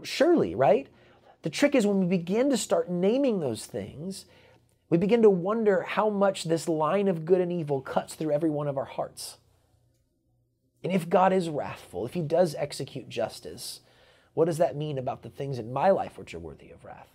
Surely, 0.03 0.53
right? 0.53 0.87
The 1.41 1.49
trick 1.49 1.73
is 1.73 1.87
when 1.87 1.99
we 1.99 2.05
begin 2.05 2.51
to 2.51 2.57
start 2.57 2.91
naming 2.91 3.39
those 3.39 3.65
things, 3.65 4.25
we 4.91 4.99
begin 4.99 5.23
to 5.23 5.31
wonder 5.31 5.81
how 5.81 6.11
much 6.11 6.43
this 6.43 6.69
line 6.69 7.07
of 7.07 7.25
good 7.25 7.41
and 7.41 7.51
evil 7.51 7.81
cuts 7.81 8.13
through 8.13 8.33
every 8.33 8.51
one 8.51 8.67
of 8.67 8.77
our 8.77 8.85
hearts. 8.85 9.37
And 10.83 10.93
if 10.93 11.09
God 11.09 11.33
is 11.33 11.49
wrathful, 11.49 12.05
if 12.05 12.13
He 12.13 12.21
does 12.21 12.53
execute 12.53 13.09
justice, 13.09 13.79
what 14.35 14.45
does 14.45 14.59
that 14.59 14.75
mean 14.75 14.99
about 14.99 15.23
the 15.23 15.29
things 15.29 15.57
in 15.57 15.73
my 15.73 15.89
life 15.89 16.17
which 16.17 16.35
are 16.35 16.39
worthy 16.39 16.69
of 16.69 16.85
wrath? 16.85 17.09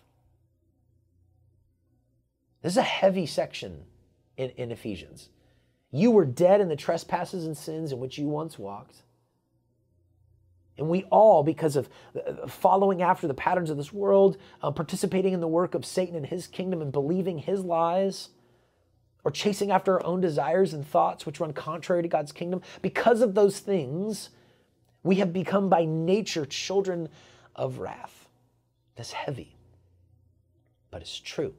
This 2.62 2.72
is 2.72 2.78
a 2.78 2.82
heavy 2.82 3.26
section 3.26 3.84
in, 4.36 4.50
in 4.56 4.72
Ephesians. 4.72 5.28
You 5.92 6.10
were 6.10 6.24
dead 6.24 6.60
in 6.60 6.68
the 6.68 6.76
trespasses 6.76 7.46
and 7.46 7.56
sins 7.56 7.92
in 7.92 8.00
which 8.00 8.18
you 8.18 8.26
once 8.26 8.58
walked. 8.58 9.02
And 10.78 10.88
we 10.88 11.04
all, 11.04 11.42
because 11.42 11.76
of 11.76 11.90
uh, 12.16 12.46
following 12.46 13.02
after 13.02 13.26
the 13.26 13.34
patterns 13.34 13.68
of 13.68 13.76
this 13.76 13.92
world, 13.92 14.38
uh, 14.62 14.70
participating 14.70 15.34
in 15.34 15.40
the 15.40 15.48
work 15.48 15.74
of 15.74 15.84
Satan 15.84 16.16
and 16.16 16.26
his 16.26 16.46
kingdom 16.46 16.80
and 16.80 16.90
believing 16.90 17.38
his 17.38 17.62
lies, 17.62 18.30
or 19.24 19.30
chasing 19.30 19.70
after 19.70 19.94
our 19.94 20.06
own 20.06 20.22
desires 20.22 20.72
and 20.72 20.86
thoughts 20.86 21.26
which 21.26 21.38
run 21.38 21.52
contrary 21.52 22.00
to 22.00 22.08
God's 22.08 22.32
kingdom, 22.32 22.62
because 22.80 23.20
of 23.20 23.34
those 23.34 23.58
things, 23.58 24.30
we 25.02 25.16
have 25.16 25.32
become 25.32 25.68
by 25.68 25.84
nature 25.84 26.44
children 26.44 27.08
of 27.56 27.78
wrath. 27.78 28.28
That's 28.96 29.12
heavy, 29.12 29.56
but 30.90 31.00
it's 31.00 31.18
true. 31.18 31.54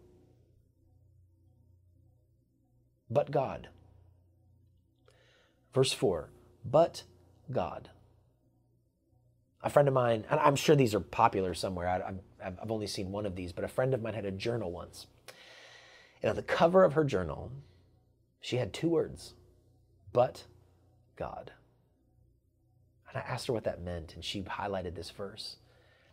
But 3.09 3.31
God. 3.31 3.67
Verse 5.73 5.91
4 5.91 6.29
But 6.65 7.03
God. 7.51 7.89
A 9.63 9.69
friend 9.69 9.87
of 9.87 9.93
mine, 9.93 10.25
and 10.29 10.39
I'm 10.39 10.55
sure 10.55 10.75
these 10.75 10.95
are 10.95 10.99
popular 10.99 11.53
somewhere, 11.53 11.87
I, 11.87 12.43
have 12.43 12.71
only 12.71 12.87
seen 12.87 13.11
one 13.11 13.27
of 13.27 13.35
these, 13.35 13.51
but 13.51 13.63
a 13.63 13.67
friend 13.67 13.93
of 13.93 14.01
mine 14.01 14.15
had 14.15 14.25
a 14.25 14.31
journal 14.31 14.71
once. 14.71 15.05
And 16.23 16.31
on 16.31 16.35
the 16.35 16.41
cover 16.41 16.83
of 16.83 16.93
her 16.93 17.03
journal, 17.03 17.51
she 18.39 18.57
had 18.57 18.73
two 18.73 18.89
words, 18.89 19.35
but 20.13 20.45
God. 21.15 21.51
And 23.13 23.23
I 23.23 23.27
asked 23.27 23.47
her 23.47 23.53
what 23.53 23.65
that 23.65 23.81
meant, 23.81 24.15
and 24.15 24.23
she 24.23 24.41
highlighted 24.41 24.95
this 24.95 25.09
verse. 25.09 25.57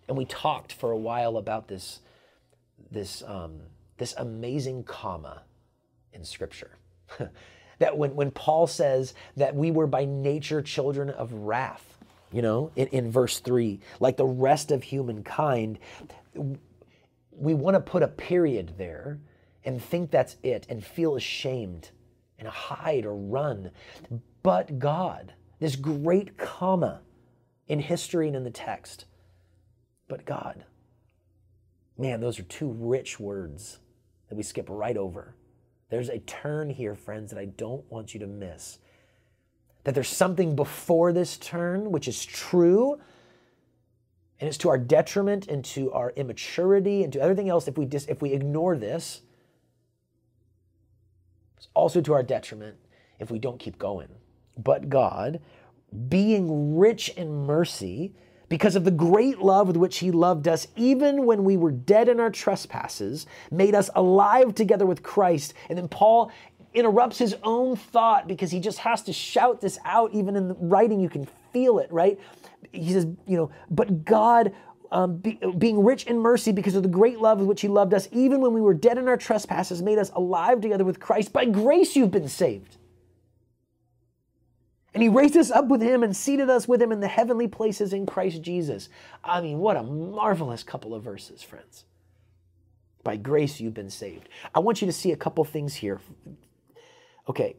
And 0.08 0.16
we 0.16 0.24
talked 0.24 0.72
for 0.72 0.90
a 0.90 0.98
while 0.98 1.36
about 1.36 1.68
this, 1.68 2.00
this, 2.90 3.22
um, 3.26 3.60
this 3.98 4.14
amazing 4.16 4.84
comma 4.84 5.42
in 6.12 6.24
Scripture. 6.24 6.76
that 7.78 7.96
when, 7.96 8.14
when 8.14 8.30
Paul 8.30 8.66
says 8.66 9.14
that 9.36 9.54
we 9.54 9.70
were 9.70 9.86
by 9.86 10.04
nature 10.04 10.62
children 10.62 11.10
of 11.10 11.32
wrath, 11.32 11.98
you 12.32 12.42
know, 12.42 12.72
in, 12.74 12.88
in 12.88 13.10
verse 13.10 13.38
3, 13.40 13.80
like 14.00 14.16
the 14.16 14.26
rest 14.26 14.70
of 14.70 14.82
humankind, 14.82 15.78
we 17.30 17.54
want 17.54 17.74
to 17.74 17.80
put 17.80 18.02
a 18.02 18.08
period 18.08 18.74
there 18.76 19.18
and 19.64 19.82
think 19.82 20.10
that's 20.10 20.36
it 20.42 20.66
and 20.68 20.84
feel 20.84 21.16
ashamed 21.16 21.90
and 22.38 22.48
hide 22.48 23.04
or 23.04 23.14
run. 23.14 23.70
But 24.42 24.78
God, 24.78 25.34
this 25.58 25.76
great 25.76 26.36
comma 26.36 27.00
in 27.66 27.80
history 27.80 28.26
and 28.26 28.36
in 28.36 28.44
the 28.44 28.50
text, 28.50 29.04
but 30.08 30.24
God. 30.24 30.64
Man, 31.96 32.20
those 32.20 32.38
are 32.38 32.44
two 32.44 32.70
rich 32.70 33.18
words 33.18 33.78
that 34.28 34.36
we 34.36 34.42
skip 34.42 34.66
right 34.68 34.96
over. 34.96 35.34
There's 35.90 36.08
a 36.08 36.18
turn 36.20 36.70
here, 36.70 36.94
friends, 36.94 37.30
that 37.30 37.40
I 37.40 37.46
don't 37.46 37.90
want 37.90 38.14
you 38.14 38.20
to 38.20 38.26
miss. 38.26 38.78
That 39.84 39.94
there's 39.94 40.08
something 40.08 40.54
before 40.54 41.12
this 41.12 41.36
turn 41.38 41.90
which 41.90 42.08
is 42.08 42.24
true, 42.24 43.00
and 44.38 44.46
it's 44.46 44.58
to 44.58 44.68
our 44.68 44.78
detriment 44.78 45.48
and 45.48 45.64
to 45.66 45.90
our 45.92 46.10
immaturity 46.10 47.02
and 47.02 47.12
to 47.14 47.20
everything 47.20 47.48
else 47.48 47.66
if 47.66 47.76
we 47.76 47.84
dis- 47.84 48.06
if 48.06 48.22
we 48.22 48.32
ignore 48.32 48.76
this. 48.76 49.22
It's 51.56 51.68
also 51.74 52.00
to 52.02 52.12
our 52.12 52.22
detriment 52.22 52.76
if 53.18 53.30
we 53.30 53.38
don't 53.38 53.58
keep 53.58 53.78
going. 53.78 54.08
But 54.58 54.88
God, 54.88 55.40
being 56.08 56.76
rich 56.76 57.08
in 57.10 57.46
mercy, 57.46 58.12
because 58.48 58.76
of 58.76 58.84
the 58.84 58.90
great 58.90 59.38
love 59.38 59.66
with 59.68 59.76
which 59.76 59.98
he 59.98 60.10
loved 60.10 60.48
us, 60.48 60.66
even 60.76 61.26
when 61.26 61.44
we 61.44 61.56
were 61.56 61.70
dead 61.70 62.08
in 62.08 62.18
our 62.18 62.30
trespasses, 62.30 63.26
made 63.50 63.74
us 63.74 63.90
alive 63.94 64.54
together 64.54 64.86
with 64.86 65.02
Christ. 65.02 65.54
And 65.68 65.78
then 65.78 65.88
Paul 65.88 66.32
interrupts 66.74 67.18
his 67.18 67.36
own 67.42 67.76
thought 67.76 68.26
because 68.26 68.50
he 68.50 68.60
just 68.60 68.78
has 68.78 69.02
to 69.02 69.12
shout 69.12 69.60
this 69.60 69.78
out. 69.84 70.14
Even 70.14 70.34
in 70.34 70.48
the 70.48 70.54
writing, 70.54 71.00
you 71.00 71.10
can 71.10 71.28
feel 71.52 71.78
it, 71.78 71.92
right? 71.92 72.18
He 72.72 72.92
says, 72.92 73.06
you 73.26 73.36
know, 73.36 73.50
but 73.70 74.04
God, 74.04 74.54
um, 74.90 75.18
be, 75.18 75.38
being 75.58 75.84
rich 75.84 76.04
in 76.04 76.18
mercy 76.18 76.52
because 76.52 76.74
of 76.74 76.82
the 76.82 76.88
great 76.88 77.18
love 77.18 77.40
with 77.40 77.48
which 77.48 77.60
he 77.60 77.68
loved 77.68 77.92
us, 77.92 78.08
even 78.12 78.40
when 78.40 78.54
we 78.54 78.62
were 78.62 78.74
dead 78.74 78.96
in 78.96 79.08
our 79.08 79.18
trespasses, 79.18 79.82
made 79.82 79.98
us 79.98 80.10
alive 80.14 80.62
together 80.62 80.84
with 80.84 81.00
Christ. 81.00 81.32
By 81.32 81.44
grace, 81.44 81.94
you've 81.94 82.10
been 82.10 82.28
saved. 82.28 82.77
And 84.94 85.02
he 85.02 85.08
raised 85.08 85.36
us 85.36 85.50
up 85.50 85.68
with 85.68 85.82
him 85.82 86.02
and 86.02 86.16
seated 86.16 86.48
us 86.48 86.66
with 86.66 86.80
him 86.80 86.92
in 86.92 87.00
the 87.00 87.08
heavenly 87.08 87.46
places 87.46 87.92
in 87.92 88.06
Christ 88.06 88.42
Jesus. 88.42 88.88
I 89.22 89.40
mean, 89.40 89.58
what 89.58 89.76
a 89.76 89.82
marvelous 89.82 90.62
couple 90.62 90.94
of 90.94 91.02
verses, 91.02 91.42
friends. 91.42 91.84
By 93.04 93.16
grace 93.16 93.60
you've 93.60 93.74
been 93.74 93.90
saved. 93.90 94.28
I 94.54 94.60
want 94.60 94.80
you 94.80 94.86
to 94.86 94.92
see 94.92 95.12
a 95.12 95.16
couple 95.16 95.44
things 95.44 95.74
here. 95.74 96.00
Okay. 97.28 97.56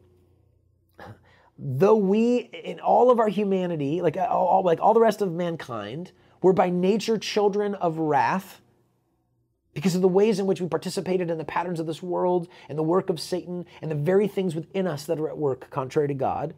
Though 1.58 1.96
we, 1.96 2.38
in 2.38 2.80
all 2.80 3.10
of 3.10 3.20
our 3.20 3.28
humanity, 3.28 4.00
like 4.00 4.16
all, 4.16 4.62
like 4.64 4.80
all 4.80 4.94
the 4.94 5.00
rest 5.00 5.22
of 5.22 5.30
mankind, 5.32 6.12
we're 6.42 6.52
by 6.52 6.70
nature 6.70 7.18
children 7.18 7.74
of 7.76 7.98
wrath 7.98 8.60
because 9.74 9.94
of 9.94 10.00
the 10.00 10.08
ways 10.08 10.38
in 10.38 10.46
which 10.46 10.60
we 10.60 10.66
participated 10.66 11.30
in 11.30 11.38
the 11.38 11.44
patterns 11.44 11.78
of 11.78 11.86
this 11.86 12.02
world 12.02 12.48
and 12.68 12.76
the 12.76 12.82
work 12.82 13.08
of 13.08 13.20
Satan 13.20 13.66
and 13.80 13.90
the 13.90 13.94
very 13.94 14.26
things 14.26 14.54
within 14.54 14.86
us 14.86 15.04
that 15.04 15.20
are 15.20 15.28
at 15.28 15.38
work 15.38 15.70
contrary 15.70 16.08
to 16.08 16.14
God. 16.14 16.54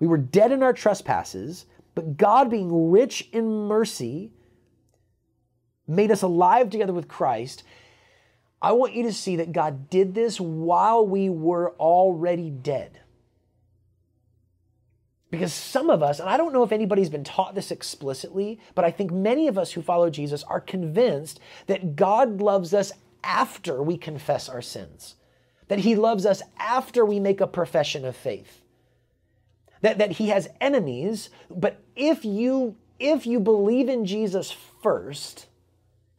We 0.00 0.06
were 0.06 0.16
dead 0.16 0.50
in 0.50 0.62
our 0.62 0.72
trespasses, 0.72 1.66
but 1.94 2.16
God, 2.16 2.50
being 2.50 2.90
rich 2.90 3.28
in 3.32 3.46
mercy, 3.68 4.32
made 5.86 6.10
us 6.10 6.22
alive 6.22 6.70
together 6.70 6.94
with 6.94 7.06
Christ. 7.06 7.62
I 8.62 8.72
want 8.72 8.94
you 8.94 9.02
to 9.04 9.12
see 9.12 9.36
that 9.36 9.52
God 9.52 9.90
did 9.90 10.14
this 10.14 10.40
while 10.40 11.06
we 11.06 11.28
were 11.28 11.72
already 11.72 12.50
dead. 12.50 13.00
Because 15.30 15.52
some 15.52 15.90
of 15.90 16.02
us, 16.02 16.18
and 16.18 16.28
I 16.28 16.36
don't 16.36 16.52
know 16.52 16.64
if 16.64 16.72
anybody's 16.72 17.10
been 17.10 17.22
taught 17.22 17.54
this 17.54 17.70
explicitly, 17.70 18.58
but 18.74 18.84
I 18.84 18.90
think 18.90 19.12
many 19.12 19.46
of 19.48 19.58
us 19.58 19.72
who 19.72 19.82
follow 19.82 20.10
Jesus 20.10 20.42
are 20.44 20.60
convinced 20.60 21.38
that 21.66 21.94
God 21.94 22.40
loves 22.40 22.74
us 22.74 22.90
after 23.22 23.82
we 23.82 23.96
confess 23.96 24.48
our 24.48 24.62
sins, 24.62 25.16
that 25.68 25.80
He 25.80 25.94
loves 25.94 26.26
us 26.26 26.42
after 26.58 27.04
we 27.04 27.20
make 27.20 27.40
a 27.40 27.46
profession 27.46 28.04
of 28.04 28.16
faith 28.16 28.59
that, 29.82 29.98
that 29.98 30.12
he 30.12 30.28
has 30.28 30.48
enemies, 30.60 31.30
but 31.50 31.82
if 31.96 32.24
you 32.24 32.76
if 32.98 33.26
you 33.26 33.40
believe 33.40 33.88
in 33.88 34.04
Jesus 34.04 34.54
first, 34.82 35.46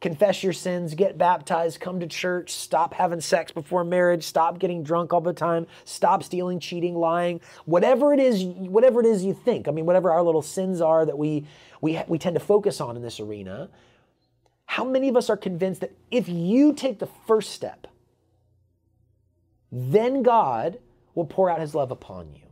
confess 0.00 0.42
your 0.42 0.52
sins, 0.52 0.94
get 0.94 1.16
baptized, 1.16 1.78
come 1.80 2.00
to 2.00 2.08
church, 2.08 2.50
stop 2.50 2.92
having 2.92 3.20
sex 3.20 3.52
before 3.52 3.84
marriage, 3.84 4.24
stop 4.24 4.58
getting 4.58 4.82
drunk 4.82 5.12
all 5.12 5.20
the 5.20 5.32
time, 5.32 5.64
stop 5.84 6.24
stealing, 6.24 6.58
cheating, 6.58 6.96
lying, 6.96 7.40
whatever 7.64 8.12
it 8.12 8.18
is, 8.18 8.42
whatever 8.44 8.98
it 8.98 9.06
is 9.06 9.24
you 9.24 9.32
think. 9.32 9.68
I 9.68 9.70
mean, 9.70 9.86
whatever 9.86 10.10
our 10.10 10.22
little 10.22 10.42
sins 10.42 10.80
are 10.80 11.06
that 11.06 11.16
we 11.16 11.46
we 11.80 12.02
we 12.08 12.18
tend 12.18 12.34
to 12.34 12.40
focus 12.40 12.80
on 12.80 12.96
in 12.96 13.02
this 13.02 13.20
arena. 13.20 13.70
How 14.66 14.84
many 14.84 15.08
of 15.08 15.16
us 15.16 15.30
are 15.30 15.36
convinced 15.36 15.82
that 15.82 15.92
if 16.10 16.28
you 16.28 16.72
take 16.72 16.98
the 16.98 17.08
first 17.26 17.52
step, 17.52 17.86
then 19.70 20.22
God 20.22 20.78
will 21.14 21.26
pour 21.26 21.48
out 21.48 21.60
his 21.60 21.74
love 21.74 21.90
upon 21.90 22.32
you? 22.32 22.51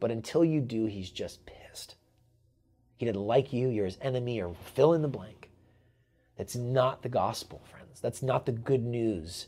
But 0.00 0.10
until 0.10 0.44
you 0.44 0.60
do, 0.60 0.86
he's 0.86 1.10
just 1.10 1.46
pissed. 1.46 1.94
He 2.96 3.06
didn't 3.06 3.22
like 3.22 3.52
you, 3.52 3.68
you're 3.68 3.84
his 3.84 3.98
enemy, 4.00 4.40
or 4.42 4.54
fill 4.74 4.94
in 4.94 5.02
the 5.02 5.08
blank. 5.08 5.50
That's 6.36 6.56
not 6.56 7.02
the 7.02 7.08
gospel, 7.08 7.62
friends. 7.70 8.00
That's 8.00 8.22
not 8.22 8.46
the 8.46 8.52
good 8.52 8.84
news 8.84 9.46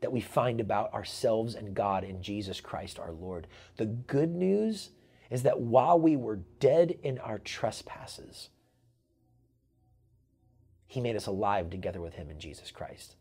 that 0.00 0.12
we 0.12 0.20
find 0.20 0.60
about 0.60 0.92
ourselves 0.92 1.54
and 1.54 1.74
God 1.74 2.02
in 2.02 2.22
Jesus 2.22 2.60
Christ 2.60 2.98
our 2.98 3.12
Lord. 3.12 3.46
The 3.76 3.86
good 3.86 4.34
news 4.34 4.90
is 5.30 5.44
that 5.44 5.60
while 5.60 5.98
we 5.98 6.16
were 6.16 6.40
dead 6.58 6.98
in 7.02 7.18
our 7.18 7.38
trespasses, 7.38 8.50
he 10.86 11.00
made 11.00 11.16
us 11.16 11.26
alive 11.26 11.70
together 11.70 12.00
with 12.00 12.14
him 12.14 12.28
in 12.28 12.38
Jesus 12.38 12.70
Christ. 12.70 13.14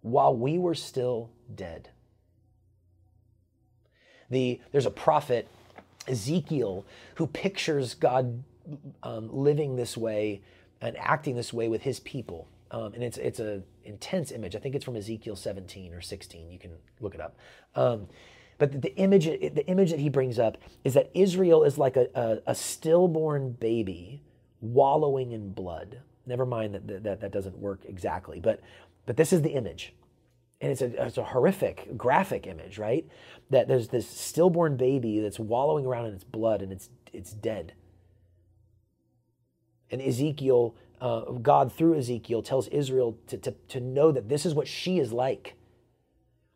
While 0.00 0.36
we 0.36 0.56
were 0.56 0.74
still 0.74 1.30
dead. 1.54 1.90
The, 4.30 4.60
there's 4.72 4.86
a 4.86 4.90
prophet 4.90 5.48
Ezekiel, 6.06 6.84
who 7.16 7.26
pictures 7.26 7.94
God 7.94 8.42
um, 9.02 9.28
living 9.32 9.76
this 9.76 9.96
way 9.96 10.42
and 10.80 10.96
acting 10.98 11.36
this 11.36 11.52
way 11.52 11.68
with 11.68 11.82
his 11.82 12.00
people. 12.00 12.48
Um, 12.70 12.94
and 12.94 13.02
it's 13.02 13.18
it's 13.18 13.40
a 13.40 13.62
intense 13.84 14.32
image. 14.32 14.56
I 14.56 14.58
think 14.58 14.74
it's 14.74 14.84
from 14.84 14.96
Ezekiel 14.96 15.36
17 15.36 15.92
or 15.92 16.00
16. 16.00 16.50
You 16.50 16.58
can 16.58 16.72
look 17.00 17.14
it 17.14 17.20
up. 17.20 17.36
Um, 17.74 18.08
but 18.58 18.72
the, 18.72 18.78
the, 18.78 18.96
image 18.96 19.26
the 19.26 19.66
image 19.66 19.90
that 19.90 20.00
he 20.00 20.08
brings 20.08 20.38
up 20.38 20.58
is 20.84 20.94
that 20.94 21.10
Israel 21.12 21.64
is 21.64 21.76
like 21.76 21.96
a, 21.96 22.08
a, 22.14 22.50
a 22.50 22.54
stillborn 22.54 23.52
baby 23.52 24.22
wallowing 24.60 25.32
in 25.32 25.52
blood. 25.52 26.00
Never 26.26 26.46
mind 26.46 26.74
that, 26.74 27.04
that 27.04 27.20
that 27.20 27.32
doesn't 27.32 27.58
work 27.58 27.80
exactly, 27.84 28.40
but 28.40 28.60
but 29.06 29.16
this 29.16 29.32
is 29.32 29.42
the 29.42 29.50
image 29.50 29.92
and 30.64 30.72
it's 30.72 30.80
a, 30.80 31.06
it's 31.06 31.18
a 31.18 31.24
horrific 31.24 31.94
graphic 31.94 32.46
image 32.46 32.78
right? 32.78 33.06
That 33.50 33.68
there's 33.68 33.88
this 33.88 34.08
stillborn 34.08 34.78
baby 34.78 35.20
that's 35.20 35.38
wallowing 35.38 35.84
around 35.84 36.06
in 36.06 36.14
its 36.14 36.24
blood 36.24 36.62
and 36.62 36.72
it's 36.72 36.88
it's 37.12 37.34
dead. 37.34 37.74
And 39.90 40.00
ezekiel 40.00 40.74
uh, 41.02 41.32
god 41.32 41.70
through 41.70 41.98
ezekiel 41.98 42.42
tells 42.42 42.68
israel 42.68 43.18
to, 43.26 43.36
to, 43.36 43.54
to 43.68 43.80
know 43.80 44.10
that 44.10 44.30
this 44.30 44.46
is 44.46 44.54
what 44.54 44.66
she 44.66 44.98
is 44.98 45.12
like. 45.12 45.54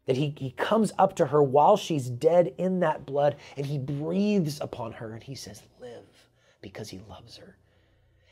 That 0.07 0.16
he, 0.16 0.35
he 0.38 0.53
comes 0.53 0.90
up 0.99 1.14
to 1.16 1.27
her 1.27 1.42
while 1.42 1.77
she's 1.77 2.09
dead 2.09 2.55
in 2.57 2.81
that 2.81 3.05
blood 3.05 3.37
and 3.59 3.66
he 3.66 3.77
breathes 3.77 4.59
upon 4.59 4.92
her 4.92 5.12
and 5.12 5.23
he 5.23 5.35
says 5.35 5.62
live 5.83 6.29
because 6.62 6.88
he 6.88 7.01
loves 7.11 7.37
her. 7.37 7.59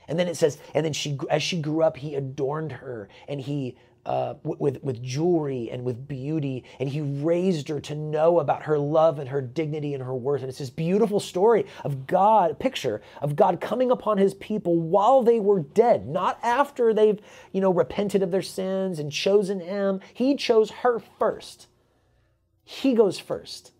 And 0.08 0.18
then 0.18 0.26
it 0.26 0.38
says 0.38 0.56
and 0.72 0.86
then 0.86 0.94
she 0.94 1.18
as 1.28 1.42
she 1.42 1.60
grew 1.60 1.82
up 1.82 1.98
he 1.98 2.14
adorned 2.14 2.72
her 2.72 3.10
and 3.28 3.42
he 3.42 3.76
uh, 4.06 4.34
with, 4.44 4.82
with 4.82 5.02
jewelry 5.02 5.68
and 5.70 5.84
with 5.84 6.06
beauty, 6.06 6.64
and 6.78 6.88
he 6.88 7.00
raised 7.00 7.68
her 7.68 7.80
to 7.80 7.94
know 7.94 8.38
about 8.38 8.62
her 8.62 8.78
love 8.78 9.18
and 9.18 9.28
her 9.28 9.42
dignity 9.42 9.94
and 9.94 10.02
her 10.02 10.14
worth. 10.14 10.42
And 10.42 10.48
it's 10.48 10.58
this 10.58 10.70
beautiful 10.70 11.20
story 11.20 11.66
of 11.84 12.06
God, 12.06 12.58
picture 12.58 13.02
of 13.20 13.34
God 13.34 13.60
coming 13.60 13.90
upon 13.90 14.18
his 14.18 14.34
people 14.34 14.76
while 14.80 15.22
they 15.22 15.40
were 15.40 15.60
dead, 15.60 16.06
not 16.06 16.38
after 16.42 16.94
they've, 16.94 17.20
you 17.52 17.60
know, 17.60 17.72
repented 17.72 18.22
of 18.22 18.30
their 18.30 18.42
sins 18.42 18.98
and 18.98 19.10
chosen 19.10 19.60
him. 19.60 20.00
He 20.14 20.36
chose 20.36 20.70
her 20.70 21.00
first. 21.18 21.66
He 22.64 22.94
goes 22.94 23.18
first. 23.18 23.72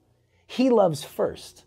He 0.47 0.71
loves 0.71 1.05
first. 1.05 1.66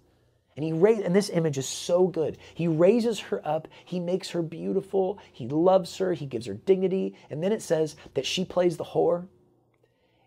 And 0.59 0.65
he 0.65 0.73
raised, 0.73 1.03
and 1.03 1.15
this 1.15 1.29
image 1.29 1.57
is 1.57 1.69
so 1.69 2.07
good. 2.07 2.37
He 2.53 2.67
raises 2.67 3.17
her 3.21 3.41
up, 3.47 3.69
he 3.85 3.97
makes 3.97 4.31
her 4.31 4.41
beautiful, 4.41 5.17
he 5.31 5.47
loves 5.47 5.95
her, 5.99 6.11
he 6.11 6.25
gives 6.25 6.47
her 6.47 6.53
dignity. 6.53 7.15
And 7.29 7.41
then 7.41 7.53
it 7.53 7.61
says 7.61 7.95
that 8.15 8.25
she 8.25 8.43
plays 8.43 8.75
the 8.75 8.83
whore 8.83 9.25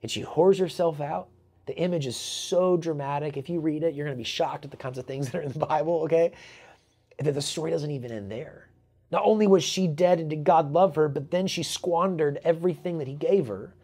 and 0.01 0.11
she 0.11 0.23
whores 0.23 0.59
herself 0.59 1.03
out. 1.03 1.29
The 1.67 1.77
image 1.77 2.07
is 2.07 2.17
so 2.17 2.79
dramatic. 2.79 3.37
If 3.37 3.51
you 3.51 3.61
read 3.61 3.83
it, 3.83 3.93
you're 3.93 4.07
going 4.07 4.17
to 4.17 4.19
be 4.19 4.25
shocked 4.25 4.65
at 4.65 4.71
the 4.71 4.77
kinds 4.79 4.97
of 4.97 5.05
things 5.05 5.27
that 5.33 5.39
are 5.39 5.43
in 5.43 5.53
the 5.53 5.59
Bible, 5.59 6.01
okay? 6.05 6.33
That 7.19 7.33
the 7.33 7.43
story 7.43 7.71
doesn't 7.71 7.91
even 7.91 8.11
end 8.11 8.33
there. 8.33 8.71
Not 9.11 9.25
only 9.27 9.47
was 9.47 9.63
she 9.63 9.87
dead 9.87 10.19
and 10.19 10.31
did 10.31 10.45
God 10.45 10.73
love 10.73 10.95
her, 10.95 11.11
but 11.11 11.31
then 11.31 11.47
she 11.47 11.63
squandered 11.63 12.41
everything 12.43 12.97
that 13.01 13.07
He 13.07 13.17
gave 13.17 13.49
her. 13.49 13.75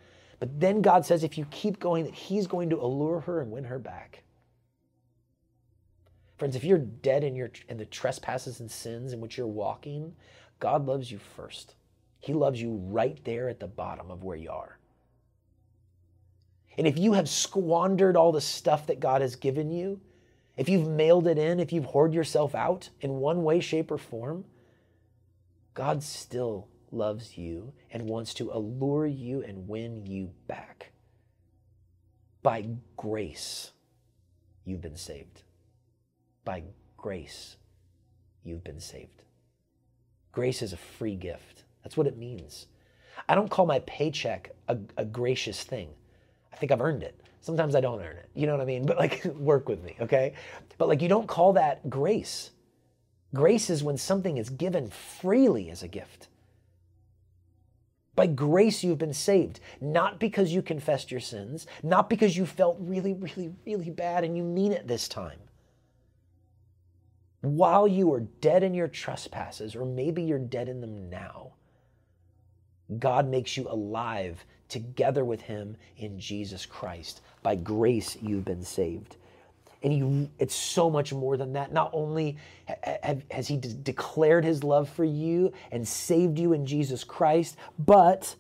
But 0.40 0.58
then 0.58 0.80
God 0.80 1.04
says, 1.04 1.24
if 1.24 1.36
you 1.36 1.44
keep 1.50 1.78
going, 1.78 2.06
that 2.06 2.14
He's 2.14 2.46
going 2.46 2.70
to 2.70 2.80
allure 2.80 3.20
her 3.20 3.42
and 3.42 3.50
win 3.50 3.64
her 3.64 3.78
back. 3.78 4.22
Friends, 6.38 6.54
if 6.54 6.62
you're 6.62 6.78
dead 6.78 7.24
in, 7.24 7.34
your, 7.34 7.50
in 7.68 7.76
the 7.76 7.84
trespasses 7.84 8.60
and 8.60 8.70
sins 8.70 9.12
in 9.12 9.20
which 9.20 9.36
you're 9.36 9.46
walking, 9.46 10.14
God 10.60 10.86
loves 10.86 11.10
you 11.10 11.18
first. 11.18 11.74
He 12.20 12.32
loves 12.32 12.62
you 12.62 12.76
right 12.84 13.18
there 13.24 13.48
at 13.48 13.58
the 13.58 13.66
bottom 13.66 14.10
of 14.10 14.22
where 14.22 14.36
you 14.36 14.50
are. 14.50 14.78
And 16.76 16.86
if 16.86 16.96
you 16.96 17.14
have 17.14 17.28
squandered 17.28 18.16
all 18.16 18.30
the 18.30 18.40
stuff 18.40 18.86
that 18.86 19.00
God 19.00 19.20
has 19.20 19.34
given 19.34 19.72
you, 19.72 20.00
if 20.56 20.68
you've 20.68 20.88
mailed 20.88 21.26
it 21.26 21.38
in, 21.38 21.58
if 21.58 21.72
you've 21.72 21.86
hoarded 21.86 22.14
yourself 22.14 22.54
out 22.54 22.90
in 23.00 23.14
one 23.14 23.42
way, 23.42 23.58
shape, 23.58 23.90
or 23.90 23.98
form, 23.98 24.44
God 25.74 26.04
still 26.04 26.68
loves 26.92 27.36
you 27.36 27.72
and 27.90 28.08
wants 28.08 28.32
to 28.34 28.50
allure 28.52 29.06
you 29.06 29.42
and 29.42 29.68
win 29.68 30.06
you 30.06 30.30
back. 30.46 30.92
By 32.42 32.68
grace, 32.96 33.72
you've 34.64 34.80
been 34.80 34.96
saved. 34.96 35.42
By 36.48 36.62
grace, 36.96 37.58
you've 38.42 38.64
been 38.64 38.80
saved. 38.80 39.22
Grace 40.32 40.62
is 40.62 40.72
a 40.72 40.78
free 40.78 41.14
gift. 41.14 41.64
That's 41.82 41.94
what 41.94 42.06
it 42.06 42.16
means. 42.16 42.68
I 43.28 43.34
don't 43.34 43.50
call 43.50 43.66
my 43.66 43.80
paycheck 43.80 44.52
a, 44.66 44.78
a 44.96 45.04
gracious 45.04 45.62
thing. 45.62 45.90
I 46.50 46.56
think 46.56 46.72
I've 46.72 46.80
earned 46.80 47.02
it. 47.02 47.20
Sometimes 47.42 47.74
I 47.74 47.82
don't 47.82 48.00
earn 48.00 48.16
it. 48.16 48.30
You 48.32 48.46
know 48.46 48.52
what 48.52 48.62
I 48.62 48.64
mean? 48.64 48.86
But 48.86 48.96
like, 48.96 49.26
work 49.26 49.68
with 49.68 49.84
me, 49.84 49.96
okay? 50.00 50.32
But 50.78 50.88
like, 50.88 51.02
you 51.02 51.08
don't 51.10 51.26
call 51.26 51.52
that 51.52 51.90
grace. 51.90 52.52
Grace 53.34 53.68
is 53.68 53.84
when 53.84 53.98
something 53.98 54.38
is 54.38 54.48
given 54.48 54.88
freely 54.88 55.68
as 55.68 55.82
a 55.82 55.88
gift. 55.88 56.28
By 58.16 58.26
grace, 58.26 58.82
you've 58.82 58.96
been 58.96 59.12
saved, 59.12 59.60
not 59.82 60.18
because 60.18 60.50
you 60.50 60.62
confessed 60.62 61.10
your 61.10 61.20
sins, 61.20 61.66
not 61.82 62.08
because 62.08 62.38
you 62.38 62.46
felt 62.46 62.78
really, 62.80 63.12
really, 63.12 63.52
really 63.66 63.90
bad 63.90 64.24
and 64.24 64.34
you 64.34 64.42
mean 64.42 64.72
it 64.72 64.88
this 64.88 65.08
time. 65.08 65.40
While 67.40 67.86
you 67.86 68.08
were 68.08 68.20
dead 68.20 68.62
in 68.62 68.74
your 68.74 68.88
trespasses, 68.88 69.76
or 69.76 69.84
maybe 69.84 70.22
you're 70.22 70.38
dead 70.38 70.68
in 70.68 70.80
them 70.80 71.08
now, 71.08 71.52
God 72.98 73.28
makes 73.28 73.56
you 73.56 73.68
alive 73.68 74.44
together 74.68 75.24
with 75.24 75.42
Him 75.42 75.76
in 75.96 76.18
Jesus 76.18 76.66
Christ. 76.66 77.20
By 77.42 77.54
grace, 77.54 78.16
you've 78.20 78.44
been 78.44 78.64
saved. 78.64 79.16
And 79.82 79.92
he, 79.92 80.28
it's 80.40 80.54
so 80.54 80.90
much 80.90 81.12
more 81.12 81.36
than 81.36 81.52
that. 81.52 81.72
Not 81.72 81.90
only 81.92 82.36
has 83.30 83.46
he 83.46 83.56
de- 83.56 83.68
declared 83.68 84.44
his 84.44 84.64
love 84.64 84.88
for 84.88 85.04
you 85.04 85.52
and 85.70 85.86
saved 85.86 86.38
you 86.38 86.52
in 86.52 86.66
Jesus 86.66 87.04
Christ, 87.04 87.56
but, 87.78 88.34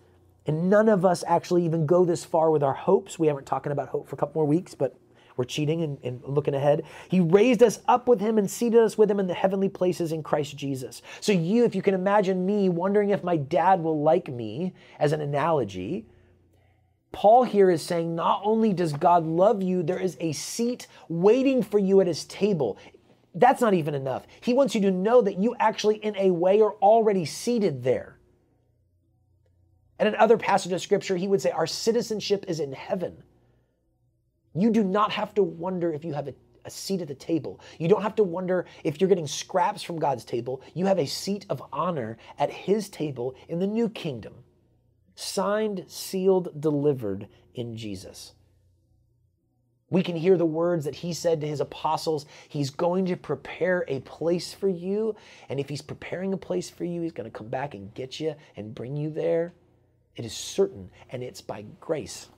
and 0.46 0.68
none 0.68 0.88
of 0.88 1.04
us 1.04 1.22
actually 1.28 1.64
even 1.64 1.86
go 1.86 2.04
this 2.04 2.24
far 2.24 2.50
with 2.50 2.64
our 2.64 2.74
hopes. 2.74 3.20
We 3.20 3.28
haven't 3.28 3.46
talking 3.46 3.70
about 3.70 3.88
hope 3.88 4.08
for 4.08 4.16
a 4.16 4.18
couple 4.18 4.40
more 4.40 4.48
weeks, 4.48 4.74
but 4.74 4.96
we're 5.38 5.44
cheating 5.44 5.82
and, 5.82 5.98
and, 6.02 6.20
looking 6.24 6.54
ahead. 6.54 6.82
He 7.08 7.20
raised 7.20 7.62
us 7.62 7.78
up 7.86 8.08
with 8.08 8.20
him 8.20 8.36
and 8.36 8.50
seated 8.50 8.80
us 8.80 8.98
with 8.98 9.08
him 9.08 9.20
in 9.20 9.28
the 9.28 9.34
heavenly 9.34 9.68
places 9.68 10.10
in 10.10 10.22
Christ 10.22 10.56
Jesus. 10.56 11.00
So, 11.20 11.32
you, 11.32 11.64
if 11.64 11.74
you 11.76 11.80
can 11.80 11.94
imagine 11.94 12.44
me 12.44 12.68
wondering 12.68 13.10
if 13.10 13.22
my 13.22 13.36
dad 13.36 13.80
will 13.80 14.02
like 14.02 14.28
me 14.28 14.74
as 14.98 15.12
an 15.12 15.20
analogy, 15.20 16.06
Paul 17.12 17.44
here 17.44 17.70
is 17.70 17.82
saying 17.82 18.14
not 18.14 18.42
only 18.44 18.72
does 18.72 18.92
God 18.92 19.24
love 19.24 19.62
you, 19.62 19.82
there 19.82 20.00
is 20.00 20.16
a 20.20 20.32
seat 20.32 20.88
waiting 21.08 21.62
for 21.62 21.78
you 21.78 22.00
at 22.00 22.08
his 22.08 22.24
table. 22.24 22.76
That's 23.34 23.60
not 23.60 23.74
even 23.74 23.94
enough. 23.94 24.26
He 24.40 24.52
wants 24.52 24.74
you 24.74 24.80
to 24.82 24.90
know 24.90 25.22
that 25.22 25.38
you 25.38 25.54
actually, 25.60 25.96
in 25.96 26.16
a 26.16 26.32
way, 26.32 26.60
are 26.60 26.72
already 26.74 27.24
seated 27.24 27.84
there. 27.84 28.18
And 30.00 30.08
in 30.08 30.16
other 30.16 30.36
passages 30.36 30.72
of 30.72 30.82
scripture, 30.82 31.16
he 31.16 31.28
would 31.28 31.40
say, 31.40 31.50
Our 31.50 31.66
citizenship 31.66 32.44
is 32.48 32.60
in 32.60 32.72
heaven. 32.72 33.22
You 34.60 34.70
do 34.70 34.82
not 34.84 35.10
have 35.12 35.34
to 35.34 35.42
wonder 35.42 35.92
if 35.92 36.04
you 36.04 36.12
have 36.14 36.28
a, 36.28 36.34
a, 36.64 36.70
seat 36.70 37.00
at 37.00 37.08
the 37.08 37.14
table. 37.14 37.60
You 37.78 37.88
don't 37.88 38.02
have 38.02 38.16
to 38.16 38.24
wonder 38.24 38.66
if 38.84 39.00
you're 39.00 39.08
getting 39.08 39.26
scraps 39.26 39.82
from 39.82 39.98
God's 39.98 40.24
table. 40.24 40.62
You 40.74 40.86
have 40.86 40.98
a 40.98 41.06
seat 41.06 41.46
of 41.48 41.62
honor 41.72 42.18
at 42.38 42.50
his 42.50 42.88
table 42.88 43.34
in 43.48 43.58
the 43.58 43.66
new 43.66 43.88
kingdom 43.88 44.34
signed, 45.18 45.84
sealed, 45.88 46.60
delivered 46.60 47.26
in 47.52 47.76
Jesus. 47.76 48.34
We 49.90 50.04
can 50.04 50.14
hear 50.14 50.36
the 50.36 50.46
words 50.46 50.84
that 50.84 50.94
he 50.94 51.12
said 51.12 51.40
to 51.40 51.46
his 51.48 51.60
apostles 51.60 52.24
He's 52.48 52.70
going 52.70 53.06
to 53.06 53.16
prepare 53.16 53.84
a 53.88 53.98
place 54.00 54.54
for 54.54 54.68
you. 54.68 55.16
And 55.48 55.58
if 55.58 55.68
he's 55.68 55.82
preparing 55.82 56.32
a 56.32 56.36
place 56.36 56.70
for 56.70 56.84
you, 56.84 57.02
he's 57.02 57.12
going 57.12 57.28
to 57.28 57.36
come 57.36 57.48
back 57.48 57.74
and 57.74 57.92
get 57.94 58.20
you 58.20 58.36
and 58.56 58.74
bring 58.74 58.96
you 58.96 59.10
there. 59.10 59.54
It 60.14 60.24
is 60.24 60.34
certain, 60.34 60.90
and 61.10 61.22
it's 61.22 61.40
by 61.40 61.64
grace. 61.80 62.28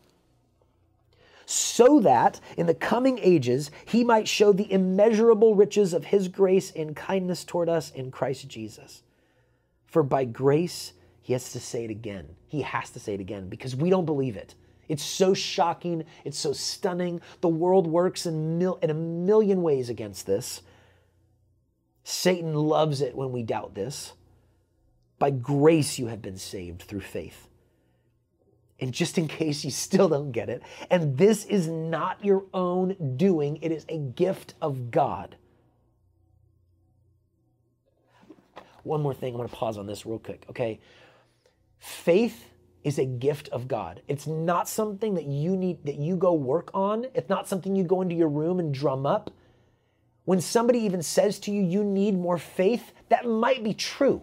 So 1.50 1.98
that 2.02 2.38
in 2.56 2.66
the 2.66 2.74
coming 2.74 3.18
ages 3.18 3.72
he 3.84 4.04
might 4.04 4.28
show 4.28 4.52
the 4.52 4.70
immeasurable 4.70 5.56
riches 5.56 5.92
of 5.92 6.04
his 6.04 6.28
grace 6.28 6.70
and 6.76 6.94
kindness 6.94 7.44
toward 7.44 7.68
us 7.68 7.90
in 7.90 8.12
Christ 8.12 8.46
Jesus. 8.46 9.02
For 9.84 10.04
by 10.04 10.26
grace 10.26 10.92
he 11.20 11.32
has 11.32 11.50
to 11.50 11.58
say 11.58 11.82
it 11.84 11.90
again. 11.90 12.36
He 12.46 12.62
has 12.62 12.90
to 12.90 13.00
say 13.00 13.14
it 13.14 13.20
again 13.20 13.48
because 13.48 13.74
we 13.74 13.90
don't 13.90 14.04
believe 14.04 14.36
it. 14.36 14.54
It's 14.88 15.02
so 15.02 15.34
shocking. 15.34 16.04
It's 16.24 16.38
so 16.38 16.52
stunning. 16.52 17.20
The 17.40 17.48
world 17.48 17.88
works 17.88 18.26
in, 18.26 18.58
mil- 18.58 18.78
in 18.80 18.90
a 18.90 18.94
million 18.94 19.62
ways 19.62 19.88
against 19.88 20.28
this. 20.28 20.62
Satan 22.04 22.54
loves 22.54 23.00
it 23.00 23.16
when 23.16 23.32
we 23.32 23.42
doubt 23.42 23.74
this. 23.74 24.12
By 25.18 25.30
grace, 25.30 25.98
you 25.98 26.06
have 26.06 26.22
been 26.22 26.38
saved 26.38 26.82
through 26.82 27.00
faith. 27.00 27.48
And 28.80 28.92
just 28.92 29.18
in 29.18 29.28
case 29.28 29.64
you 29.64 29.70
still 29.70 30.08
don't 30.08 30.32
get 30.32 30.48
it, 30.48 30.62
and 30.90 31.16
this 31.18 31.44
is 31.44 31.68
not 31.68 32.24
your 32.24 32.44
own 32.54 33.16
doing, 33.16 33.58
it 33.60 33.72
is 33.72 33.84
a 33.88 33.98
gift 33.98 34.54
of 34.62 34.90
God. 34.90 35.36
One 38.82 39.02
more 39.02 39.12
thing, 39.12 39.34
I'm 39.34 39.46
to 39.46 39.54
pause 39.54 39.76
on 39.76 39.86
this 39.86 40.06
real 40.06 40.18
quick, 40.18 40.46
okay? 40.48 40.80
Faith 41.78 42.46
is 42.82 42.98
a 42.98 43.04
gift 43.04 43.48
of 43.50 43.68
God. 43.68 44.00
It's 44.08 44.26
not 44.26 44.68
something 44.68 45.14
that 45.14 45.26
you 45.26 45.56
need 45.56 45.84
that 45.84 45.96
you 45.96 46.16
go 46.16 46.32
work 46.32 46.70
on. 46.72 47.06
It's 47.14 47.28
not 47.28 47.46
something 47.46 47.76
you 47.76 47.84
go 47.84 48.00
into 48.00 48.14
your 48.14 48.28
room 48.28 48.58
and 48.58 48.72
drum 48.72 49.04
up. 49.04 49.30
When 50.24 50.40
somebody 50.40 50.78
even 50.80 51.02
says 51.02 51.38
to 51.40 51.50
you 51.50 51.62
you 51.62 51.84
need 51.84 52.14
more 52.14 52.38
faith, 52.38 52.92
that 53.10 53.26
might 53.26 53.62
be 53.62 53.74
true. 53.74 54.22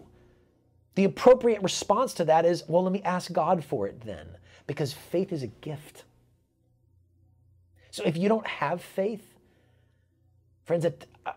The 0.96 1.04
appropriate 1.04 1.62
response 1.62 2.14
to 2.14 2.24
that 2.24 2.44
is, 2.44 2.64
well, 2.66 2.82
let 2.82 2.92
me 2.92 3.02
ask 3.02 3.30
God 3.32 3.64
for 3.64 3.86
it 3.86 4.00
then, 4.04 4.26
because 4.68 4.92
faith 4.92 5.32
is 5.32 5.42
a 5.42 5.48
gift. 5.48 6.04
So 7.90 8.04
if 8.04 8.16
you 8.16 8.28
don't 8.28 8.46
have 8.46 8.80
faith, 8.80 9.24
friends, 10.64 10.86
uh, 10.86 11.32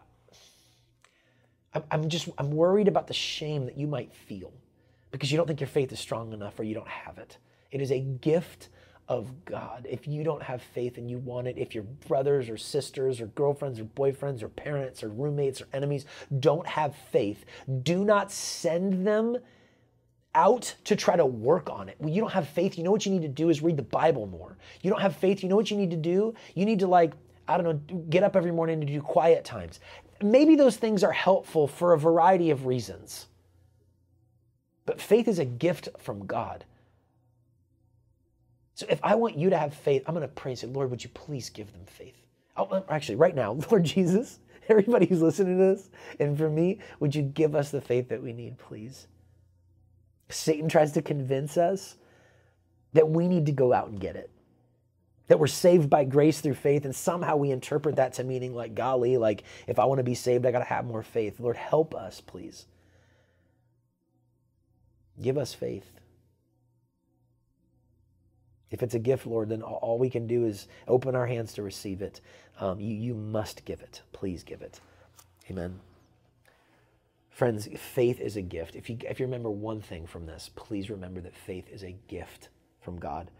I'm 1.89 2.09
just 2.09 2.29
I'm 2.37 2.51
worried 2.51 2.87
about 2.87 3.07
the 3.07 3.13
shame 3.13 3.65
that 3.65 3.77
you 3.77 3.87
might 3.87 4.13
feel 4.13 4.53
because 5.09 5.31
you 5.31 5.37
don't 5.37 5.47
think 5.47 5.61
your 5.61 5.67
faith 5.67 5.91
is 5.91 5.99
strong 5.99 6.33
enough 6.33 6.59
or 6.59 6.63
you 6.63 6.75
don't 6.75 6.87
have 6.87 7.17
it. 7.17 7.37
It 7.71 7.81
is 7.81 7.91
a 7.91 8.01
gift 8.01 8.67
of 9.07 9.45
God. 9.45 9.87
If 9.89 10.07
you 10.07 10.23
don't 10.23 10.43
have 10.43 10.61
faith 10.61 10.97
and 10.97 11.09
you 11.09 11.17
want 11.17 11.47
it, 11.47 11.57
if 11.57 11.73
your 11.73 11.85
brothers 12.07 12.49
or 12.49 12.57
sisters 12.57 13.21
or 13.21 13.27
girlfriends 13.27 13.79
or 13.79 13.85
boyfriends 13.85 14.43
or 14.43 14.49
parents 14.49 15.03
or 15.03 15.09
roommates 15.09 15.61
or 15.61 15.67
enemies 15.73 16.05
don't 16.39 16.67
have 16.67 16.95
faith, 17.11 17.45
do 17.83 18.03
not 18.03 18.29
send 18.31 19.07
them 19.07 19.37
out 20.33 20.73
to 20.85 20.95
try 20.95 21.15
to 21.15 21.25
work 21.25 21.69
on 21.69 21.89
it. 21.89 21.95
When 21.99 22.13
you 22.13 22.21
don't 22.21 22.31
have 22.31 22.47
faith, 22.47 22.77
you 22.77 22.83
know 22.83 22.91
what 22.91 23.05
you 23.05 23.11
need 23.11 23.23
to 23.23 23.27
do 23.27 23.49
is 23.49 23.61
read 23.61 23.77
the 23.77 23.83
Bible 23.83 24.27
more. 24.27 24.57
You 24.81 24.89
don't 24.89 25.01
have 25.01 25.15
faith, 25.15 25.43
you 25.43 25.49
know 25.49 25.55
what 25.55 25.71
you 25.71 25.77
need 25.77 25.91
to 25.91 25.97
do? 25.97 26.33
You 26.55 26.65
need 26.65 26.79
to 26.79 26.87
like 26.87 27.13
I 27.47 27.57
don't 27.57 27.65
know, 27.65 27.97
get 28.09 28.23
up 28.23 28.35
every 28.35 28.51
morning 28.51 28.79
to 28.79 28.87
do 28.87 29.01
quiet 29.01 29.43
times. 29.43 29.79
Maybe 30.21 30.55
those 30.55 30.77
things 30.77 31.03
are 31.03 31.11
helpful 31.11 31.67
for 31.67 31.93
a 31.93 31.99
variety 31.99 32.49
of 32.49 32.65
reasons. 32.65 33.27
But 34.85 35.01
faith 35.01 35.27
is 35.27 35.39
a 35.39 35.45
gift 35.45 35.89
from 35.99 36.25
God. 36.25 36.65
So 38.75 38.85
if 38.89 38.99
I 39.03 39.15
want 39.15 39.35
you 39.35 39.49
to 39.49 39.57
have 39.57 39.73
faith, 39.73 40.03
I'm 40.07 40.15
going 40.15 40.27
to 40.27 40.33
pray 40.33 40.51
and 40.51 40.59
say, 40.59 40.67
Lord, 40.67 40.89
would 40.89 41.03
you 41.03 41.09
please 41.09 41.49
give 41.49 41.71
them 41.71 41.85
faith? 41.85 42.15
Oh, 42.57 42.83
actually, 42.89 43.15
right 43.15 43.35
now, 43.35 43.51
Lord 43.71 43.83
Jesus, 43.83 44.39
everybody 44.69 45.05
who's 45.05 45.21
listening 45.21 45.57
to 45.57 45.63
this, 45.63 45.89
and 46.19 46.37
for 46.37 46.49
me, 46.49 46.79
would 46.99 47.13
you 47.13 47.21
give 47.21 47.55
us 47.55 47.71
the 47.71 47.81
faith 47.81 48.09
that 48.09 48.23
we 48.23 48.33
need, 48.33 48.57
please? 48.57 49.07
Satan 50.31 50.69
tries 50.69 50.91
to 50.93 51.01
convince 51.01 51.57
us 51.57 51.97
that 52.93 53.09
we 53.09 53.27
need 53.27 53.45
to 53.45 53.51
go 53.51 53.73
out 53.73 53.89
and 53.89 53.99
get 53.99 54.15
it. 54.15 54.29
That 55.27 55.39
we're 55.39 55.47
saved 55.47 55.89
by 55.89 56.03
grace 56.03 56.41
through 56.41 56.55
faith, 56.55 56.83
and 56.83 56.95
somehow 56.95 57.37
we 57.37 57.51
interpret 57.51 57.95
that 57.95 58.13
to 58.13 58.23
meaning 58.23 58.53
like, 58.53 58.75
golly, 58.75 59.17
like 59.17 59.43
if 59.67 59.79
I 59.79 59.85
want 59.85 59.99
to 59.99 60.03
be 60.03 60.15
saved, 60.15 60.45
I 60.45 60.51
got 60.51 60.59
to 60.59 60.65
have 60.65 60.85
more 60.85 61.03
faith. 61.03 61.39
Lord, 61.39 61.55
help 61.55 61.95
us, 61.95 62.19
please. 62.19 62.65
Give 65.21 65.37
us 65.37 65.53
faith. 65.53 65.89
If 68.71 68.81
it's 68.83 68.95
a 68.95 68.99
gift, 68.99 69.27
Lord, 69.27 69.49
then 69.49 69.61
all 69.61 69.99
we 69.99 70.09
can 70.09 70.27
do 70.27 70.45
is 70.45 70.67
open 70.87 71.15
our 71.15 71.27
hands 71.27 71.53
to 71.53 71.61
receive 71.61 72.01
it. 72.01 72.21
Um, 72.59 72.79
you, 72.79 72.95
you 72.95 73.13
must 73.13 73.65
give 73.65 73.81
it. 73.81 74.01
Please 74.13 74.43
give 74.43 74.61
it. 74.61 74.79
Amen. 75.49 75.79
Friends, 77.31 77.67
faith 77.77 78.19
is 78.19 78.35
a 78.35 78.41
gift. 78.41 78.75
If 78.75 78.89
you, 78.89 78.97
if 79.09 79.19
you 79.19 79.25
remember 79.25 79.49
one 79.49 79.81
thing 79.81 80.05
from 80.05 80.25
this, 80.25 80.51
please 80.53 80.89
remember 80.89 81.21
that 81.21 81.35
faith 81.35 81.65
is 81.71 81.81
a 81.81 81.95
gift 82.07 82.49
from 82.81 82.99
God. 82.99 83.31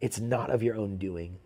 It's 0.00 0.20
not 0.20 0.50
of 0.50 0.62
your 0.62 0.76
own 0.76 0.98
doing, 0.98 1.38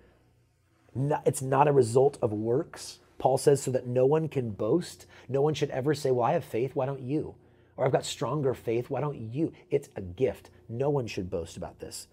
it's 1.24 1.40
not 1.40 1.68
a 1.68 1.72
result 1.72 2.18
of 2.20 2.32
works. 2.32 2.98
Paul 3.18 3.38
says, 3.38 3.62
so 3.62 3.70
that 3.70 3.86
no 3.86 4.04
one 4.04 4.28
can 4.28 4.50
boast. 4.50 5.06
No 5.28 5.42
one 5.42 5.54
should 5.54 5.70
ever 5.70 5.94
say, 5.94 6.10
Well, 6.10 6.26
I 6.26 6.32
have 6.32 6.44
faith, 6.44 6.74
why 6.74 6.86
don't 6.86 7.00
you? 7.00 7.36
Or 7.76 7.86
I've 7.86 7.92
got 7.92 8.04
stronger 8.04 8.52
faith, 8.52 8.90
why 8.90 9.00
don't 9.00 9.16
you? 9.16 9.52
It's 9.70 9.88
a 9.94 10.02
gift. 10.02 10.50
No 10.68 10.90
one 10.90 11.06
should 11.06 11.30
boast 11.30 11.56
about 11.56 11.78
this. 11.78 12.08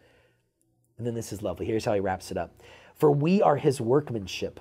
And 0.98 1.08
then 1.08 1.16
this 1.16 1.34
is 1.34 1.42
lovely. 1.42 1.66
Here's 1.66 1.84
how 1.84 1.96
he 1.96 2.00
wraps 2.00 2.30
it 2.30 2.38
up 2.38 2.62
For 2.94 3.12
we 3.12 3.42
are 3.42 3.58
his 3.58 3.82
workmanship 3.82 4.60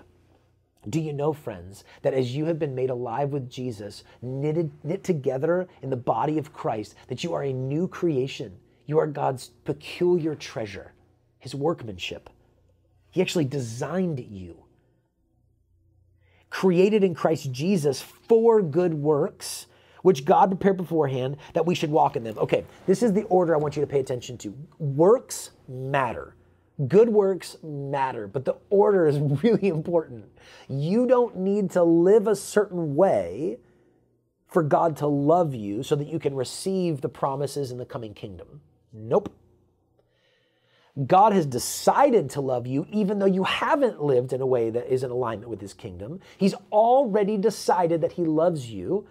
do 0.88 1.00
you 1.00 1.12
know, 1.12 1.32
friends, 1.32 1.84
that 2.02 2.14
as 2.14 2.34
you 2.34 2.46
have 2.46 2.58
been 2.58 2.74
made 2.74 2.90
alive 2.90 3.30
with 3.30 3.50
Jesus, 3.50 4.04
knitted, 4.22 4.70
knit 4.84 5.04
together 5.04 5.68
in 5.82 5.90
the 5.90 5.96
body 5.96 6.38
of 6.38 6.52
Christ, 6.52 6.94
that 7.08 7.24
you 7.24 7.34
are 7.34 7.42
a 7.42 7.52
new 7.52 7.88
creation? 7.88 8.56
You 8.86 8.98
are 8.98 9.06
God's 9.06 9.48
peculiar 9.64 10.34
treasure, 10.34 10.92
his 11.38 11.54
workmanship. 11.54 12.30
He 13.10 13.20
actually 13.20 13.44
designed 13.44 14.20
you. 14.20 14.64
Created 16.50 17.04
in 17.04 17.14
Christ 17.14 17.52
Jesus 17.52 18.00
for 18.00 18.62
good 18.62 18.94
works, 18.94 19.66
which 20.02 20.24
God 20.24 20.48
prepared 20.48 20.78
beforehand 20.78 21.36
that 21.52 21.66
we 21.66 21.74
should 21.74 21.90
walk 21.90 22.16
in 22.16 22.24
them. 22.24 22.38
Okay, 22.38 22.64
this 22.86 23.02
is 23.02 23.12
the 23.12 23.24
order 23.24 23.54
I 23.54 23.58
want 23.58 23.76
you 23.76 23.82
to 23.82 23.86
pay 23.86 24.00
attention 24.00 24.38
to. 24.38 24.54
Works 24.78 25.50
matter. 25.68 26.34
Good 26.86 27.08
works 27.08 27.56
matter, 27.62 28.28
but 28.28 28.44
the 28.44 28.56
order 28.70 29.08
is 29.08 29.18
really 29.42 29.68
important. 29.68 30.26
You 30.68 31.06
don't 31.06 31.36
need 31.38 31.70
to 31.72 31.82
live 31.82 32.28
a 32.28 32.36
certain 32.36 32.94
way 32.94 33.58
for 34.46 34.62
God 34.62 34.96
to 34.98 35.06
love 35.06 35.54
you 35.54 35.82
so 35.82 35.96
that 35.96 36.08
you 36.08 36.18
can 36.18 36.34
receive 36.34 37.00
the 37.00 37.08
promises 37.08 37.70
in 37.70 37.78
the 37.78 37.84
coming 37.84 38.14
kingdom. 38.14 38.60
Nope. 38.92 39.34
God 41.06 41.32
has 41.32 41.46
decided 41.46 42.30
to 42.30 42.40
love 42.40 42.66
you 42.66 42.86
even 42.90 43.18
though 43.18 43.26
you 43.26 43.44
haven't 43.44 44.02
lived 44.02 44.32
in 44.32 44.40
a 44.40 44.46
way 44.46 44.70
that 44.70 44.92
is 44.92 45.04
in 45.04 45.10
alignment 45.10 45.50
with 45.50 45.60
his 45.60 45.74
kingdom. 45.74 46.20
He's 46.36 46.54
already 46.72 47.36
decided 47.36 48.00
that 48.00 48.12
he 48.12 48.24
loves 48.24 48.70
you 48.70 49.06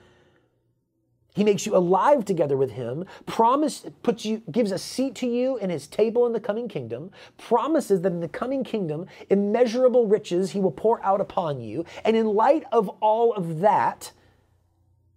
he 1.37 1.43
makes 1.43 1.67
you 1.67 1.75
alive 1.75 2.25
together 2.25 2.57
with 2.57 2.71
him, 2.71 3.05
promise 3.27 3.85
puts 4.01 4.25
you 4.25 4.41
gives 4.49 4.71
a 4.71 4.79
seat 4.79 5.13
to 5.13 5.27
you 5.27 5.55
in 5.57 5.69
his 5.69 5.85
table 5.85 6.25
in 6.25 6.33
the 6.33 6.39
coming 6.39 6.67
kingdom, 6.67 7.11
promises 7.37 8.01
that 8.01 8.11
in 8.11 8.21
the 8.21 8.27
coming 8.27 8.63
kingdom 8.63 9.05
immeasurable 9.29 10.07
riches 10.07 10.51
he 10.51 10.59
will 10.59 10.71
pour 10.71 10.99
out 11.05 11.21
upon 11.21 11.61
you. 11.61 11.85
And 12.03 12.17
in 12.17 12.25
light 12.25 12.63
of 12.71 12.89
all 13.01 13.33
of 13.33 13.59
that, 13.59 14.13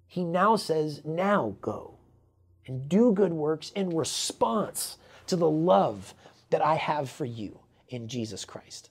he 0.06 0.22
now 0.22 0.56
says, 0.56 1.00
"Now 1.06 1.56
go 1.62 1.94
and 2.66 2.86
do 2.86 3.12
good 3.12 3.32
works 3.32 3.72
in 3.74 3.88
response 3.96 4.98
to 5.26 5.36
the 5.36 5.50
love 5.50 6.14
that 6.50 6.60
I 6.60 6.74
have 6.74 7.08
for 7.08 7.24
you 7.24 7.60
in 7.88 8.08
Jesus 8.08 8.44
Christ." 8.44 8.90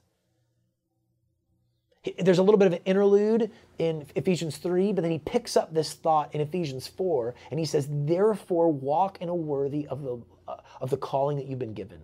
There's 2.17 2.39
a 2.39 2.43
little 2.43 2.57
bit 2.57 2.67
of 2.67 2.73
an 2.73 2.81
interlude 2.85 3.51
in 3.79 4.05
Ephesians 4.15 4.57
3, 4.57 4.93
but 4.93 5.01
then 5.01 5.11
he 5.11 5.19
picks 5.19 5.57
up 5.57 5.73
this 5.73 5.93
thought 5.93 6.35
in 6.35 6.41
Ephesians 6.41 6.87
4, 6.87 7.33
and 7.49 7.59
he 7.59 7.65
says, 7.65 7.87
Therefore, 7.89 8.71
walk 8.71 9.21
in 9.21 9.29
a 9.29 9.35
worthy 9.35 9.87
of 9.87 10.03
the, 10.03 10.21
uh, 10.47 10.57
of 10.81 10.89
the 10.89 10.97
calling 10.97 11.37
that 11.37 11.47
you've 11.47 11.59
been 11.59 11.73
given. 11.73 12.01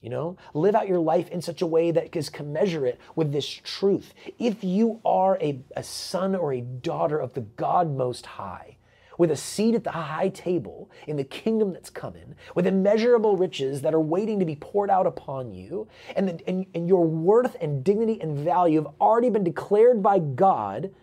You 0.00 0.10
know, 0.10 0.36
live 0.54 0.74
out 0.74 0.88
your 0.88 1.00
life 1.00 1.28
in 1.28 1.42
such 1.42 1.60
a 1.60 1.66
way 1.66 1.90
that 1.90 2.16
is 2.16 2.30
commensurate 2.30 3.00
with 3.14 3.32
this 3.32 3.46
truth. 3.46 4.14
If 4.38 4.64
you 4.64 5.00
are 5.04 5.36
a, 5.40 5.60
a 5.76 5.82
son 5.82 6.34
or 6.34 6.52
a 6.52 6.60
daughter 6.60 7.18
of 7.18 7.34
the 7.34 7.40
God 7.42 7.94
Most 7.94 8.24
High, 8.24 8.77
with 9.18 9.30
a 9.30 9.36
seat 9.36 9.74
at 9.74 9.84
the 9.84 9.90
high 9.90 10.28
table 10.30 10.90
in 11.06 11.16
the 11.16 11.24
kingdom 11.24 11.72
that's 11.72 11.90
coming, 11.90 12.34
with 12.54 12.66
immeasurable 12.66 13.36
riches 13.36 13.82
that 13.82 13.92
are 13.92 14.00
waiting 14.00 14.38
to 14.38 14.46
be 14.46 14.56
poured 14.56 14.88
out 14.88 15.06
upon 15.06 15.52
you, 15.52 15.86
and, 16.16 16.28
the, 16.28 16.48
and, 16.48 16.64
and 16.74 16.88
your 16.88 17.04
worth 17.04 17.56
and 17.60 17.84
dignity 17.84 18.18
and 18.22 18.38
value 18.38 18.82
have 18.82 18.94
already 19.00 19.28
been 19.28 19.44
declared 19.44 20.02
by 20.02 20.18
God 20.18 20.94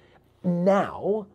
now. 0.43 1.27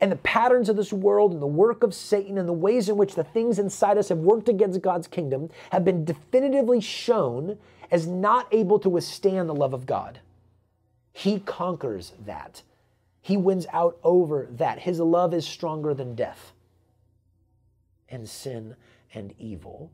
And 0.00 0.12
the 0.12 0.16
patterns 0.16 0.68
of 0.68 0.76
this 0.76 0.92
world 0.92 1.32
and 1.32 1.40
the 1.40 1.46
work 1.46 1.82
of 1.82 1.94
Satan 1.94 2.36
and 2.36 2.46
the 2.46 2.52
ways 2.52 2.88
in 2.88 2.98
which 2.98 3.14
the 3.14 3.24
things 3.24 3.58
inside 3.58 3.96
us 3.96 4.10
have 4.10 4.18
worked 4.18 4.48
against 4.48 4.82
God's 4.82 5.08
kingdom 5.08 5.48
have 5.70 5.84
been 5.84 6.04
definitively 6.04 6.80
shown 6.80 7.58
as 7.90 8.06
not 8.06 8.46
able 8.52 8.78
to 8.80 8.90
withstand 8.90 9.48
the 9.48 9.54
love 9.54 9.72
of 9.72 9.86
God. 9.86 10.20
He 11.12 11.40
conquers 11.40 12.12
that. 12.26 12.62
He 13.26 13.36
wins 13.36 13.66
out 13.72 13.98
over 14.04 14.46
that. 14.52 14.78
His 14.78 15.00
love 15.00 15.34
is 15.34 15.44
stronger 15.44 15.94
than 15.94 16.14
death 16.14 16.52
and 18.08 18.28
sin 18.28 18.76
and 19.12 19.34
evil. 19.36 19.90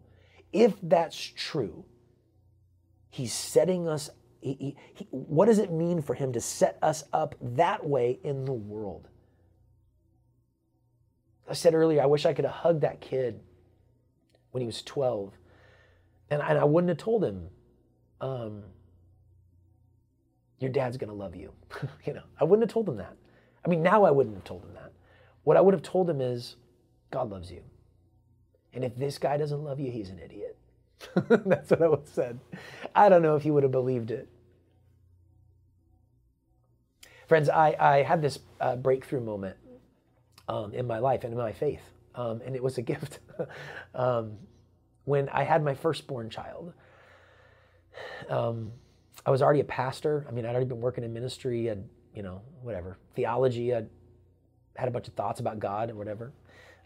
If 0.52 0.74
that's 0.82 1.16
true, 1.16 1.86
he's 3.08 3.32
setting 3.32 3.88
us. 3.88 4.10
He, 4.42 4.52
he, 4.52 4.76
he, 4.92 5.08
what 5.10 5.46
does 5.46 5.60
it 5.60 5.72
mean 5.72 6.02
for 6.02 6.12
him 6.12 6.34
to 6.34 6.42
set 6.42 6.78
us 6.82 7.04
up 7.14 7.34
that 7.40 7.86
way 7.86 8.20
in 8.22 8.44
the 8.44 8.52
world? 8.52 9.08
I 11.48 11.54
said 11.54 11.72
earlier, 11.72 12.02
I 12.02 12.06
wish 12.06 12.26
I 12.26 12.34
could 12.34 12.44
have 12.44 12.52
hugged 12.52 12.82
that 12.82 13.00
kid 13.00 13.40
when 14.50 14.60
he 14.60 14.66
was 14.66 14.82
12. 14.82 15.32
And, 16.28 16.42
and 16.42 16.58
I 16.58 16.64
wouldn't 16.64 16.90
have 16.90 16.98
told 16.98 17.24
him, 17.24 17.48
um, 18.20 18.62
your 20.58 20.70
dad's 20.70 20.98
going 20.98 21.08
to 21.08 21.16
love 21.16 21.34
you. 21.34 21.50
you 22.04 22.12
know, 22.12 22.24
I 22.38 22.44
wouldn't 22.44 22.68
have 22.68 22.74
told 22.74 22.90
him 22.90 22.98
that. 22.98 23.16
I 23.64 23.68
mean, 23.68 23.82
now 23.82 24.04
I 24.04 24.10
wouldn't 24.10 24.34
have 24.36 24.44
told 24.44 24.64
him 24.64 24.74
that. 24.74 24.92
What 25.44 25.56
I 25.56 25.60
would 25.60 25.74
have 25.74 25.82
told 25.82 26.08
him 26.08 26.20
is, 26.20 26.56
God 27.10 27.30
loves 27.30 27.50
you. 27.50 27.62
And 28.72 28.84
if 28.84 28.96
this 28.96 29.18
guy 29.18 29.36
doesn't 29.36 29.62
love 29.62 29.78
you, 29.78 29.90
he's 29.90 30.10
an 30.10 30.18
idiot. 30.18 30.56
That's 31.28 31.70
what 31.70 31.82
I 31.82 31.88
would 31.88 32.00
have 32.00 32.08
said. 32.08 32.40
I 32.94 33.08
don't 33.08 33.22
know 33.22 33.36
if 33.36 33.42
he 33.42 33.50
would 33.50 33.62
have 33.62 33.72
believed 33.72 34.10
it. 34.10 34.28
Friends, 37.28 37.48
I, 37.48 37.76
I 37.78 38.02
had 38.02 38.20
this 38.22 38.38
uh, 38.60 38.76
breakthrough 38.76 39.20
moment 39.20 39.56
um, 40.48 40.74
in 40.74 40.86
my 40.86 40.98
life 40.98 41.24
and 41.24 41.32
in 41.32 41.38
my 41.38 41.52
faith, 41.52 41.82
um, 42.14 42.40
and 42.44 42.54
it 42.54 42.62
was 42.62 42.78
a 42.78 42.82
gift. 42.92 43.20
um, 43.94 44.36
when 45.04 45.28
I 45.30 45.44
had 45.44 45.64
my 45.64 45.74
firstborn 45.74 46.30
child, 46.30 46.72
um, 48.28 48.72
I 49.24 49.30
was 49.30 49.42
already 49.42 49.60
a 49.60 49.64
pastor. 49.64 50.26
I 50.28 50.32
mean, 50.32 50.44
I'd 50.44 50.50
already 50.50 50.66
been 50.66 50.80
working 50.80 51.04
in 51.04 51.12
ministry. 51.12 51.70
I'd 51.70 51.84
you 52.14 52.22
know, 52.22 52.42
whatever, 52.62 52.98
theology. 53.14 53.74
I 53.74 53.84
had 54.76 54.88
a 54.88 54.90
bunch 54.90 55.08
of 55.08 55.14
thoughts 55.14 55.40
about 55.40 55.58
God 55.58 55.88
and 55.88 55.98
whatever. 55.98 56.32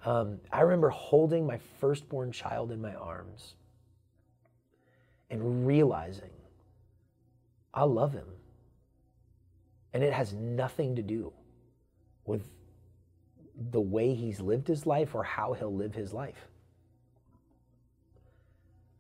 Um, 0.05 0.39
I 0.53 0.61
remember 0.61 0.89
holding 0.91 1.47
my 1.47 1.59
firstborn 1.81 2.33
child 2.33 2.71
in 2.71 2.81
my 2.81 2.95
arms 2.95 3.55
and 5.31 5.67
realizing 5.67 6.31
I 7.75 7.85
love 7.85 8.12
him. 8.12 8.27
And 9.93 10.05
it 10.05 10.12
has 10.12 10.33
nothing 10.33 10.97
to 10.97 11.03
do 11.03 11.33
with 12.25 12.43
the 13.71 13.81
way 13.81 14.15
he's 14.15 14.41
lived 14.41 14.69
his 14.69 14.87
life 14.87 15.15
or 15.15 15.25
how 15.25 15.55
he'll 15.55 15.75
live 15.75 15.95
his 15.95 16.12
life. 16.12 16.49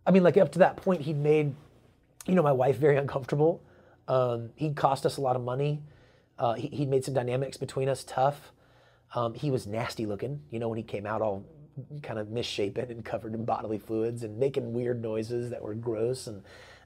I 0.06 0.10
mean, 0.10 0.22
like 0.22 0.36
up 0.36 0.52
to 0.52 0.60
that 0.60 0.76
point, 0.76 1.02
he'd 1.02 1.18
made, 1.18 1.54
you 2.26 2.34
know, 2.34 2.42
my 2.42 2.52
wife 2.52 2.78
very 2.78 2.96
uncomfortable. 2.96 3.62
Um, 4.08 4.50
he'd 4.54 4.76
cost 4.76 5.04
us 5.04 5.16
a 5.16 5.20
lot 5.20 5.36
of 5.36 5.42
money. 5.42 5.82
Uh, 6.38 6.54
he, 6.54 6.68
he 6.68 6.86
made 6.86 7.04
some 7.04 7.14
dynamics 7.14 7.56
between 7.56 7.88
us 7.88 8.04
tough. 8.04 8.52
Um, 9.14 9.34
he 9.34 9.50
was 9.50 9.66
nasty 9.66 10.04
looking, 10.06 10.42
you 10.50 10.58
know, 10.58 10.68
when 10.68 10.76
he 10.76 10.82
came 10.82 11.06
out 11.06 11.22
all 11.22 11.44
kind 12.02 12.18
of 12.18 12.30
misshapen 12.30 12.90
and 12.90 13.04
covered 13.04 13.34
in 13.34 13.44
bodily 13.44 13.78
fluids 13.78 14.22
and 14.22 14.38
making 14.38 14.72
weird 14.72 15.02
noises 15.02 15.50
that 15.50 15.62
were 15.62 15.74
gross 15.74 16.26
and 16.26 16.42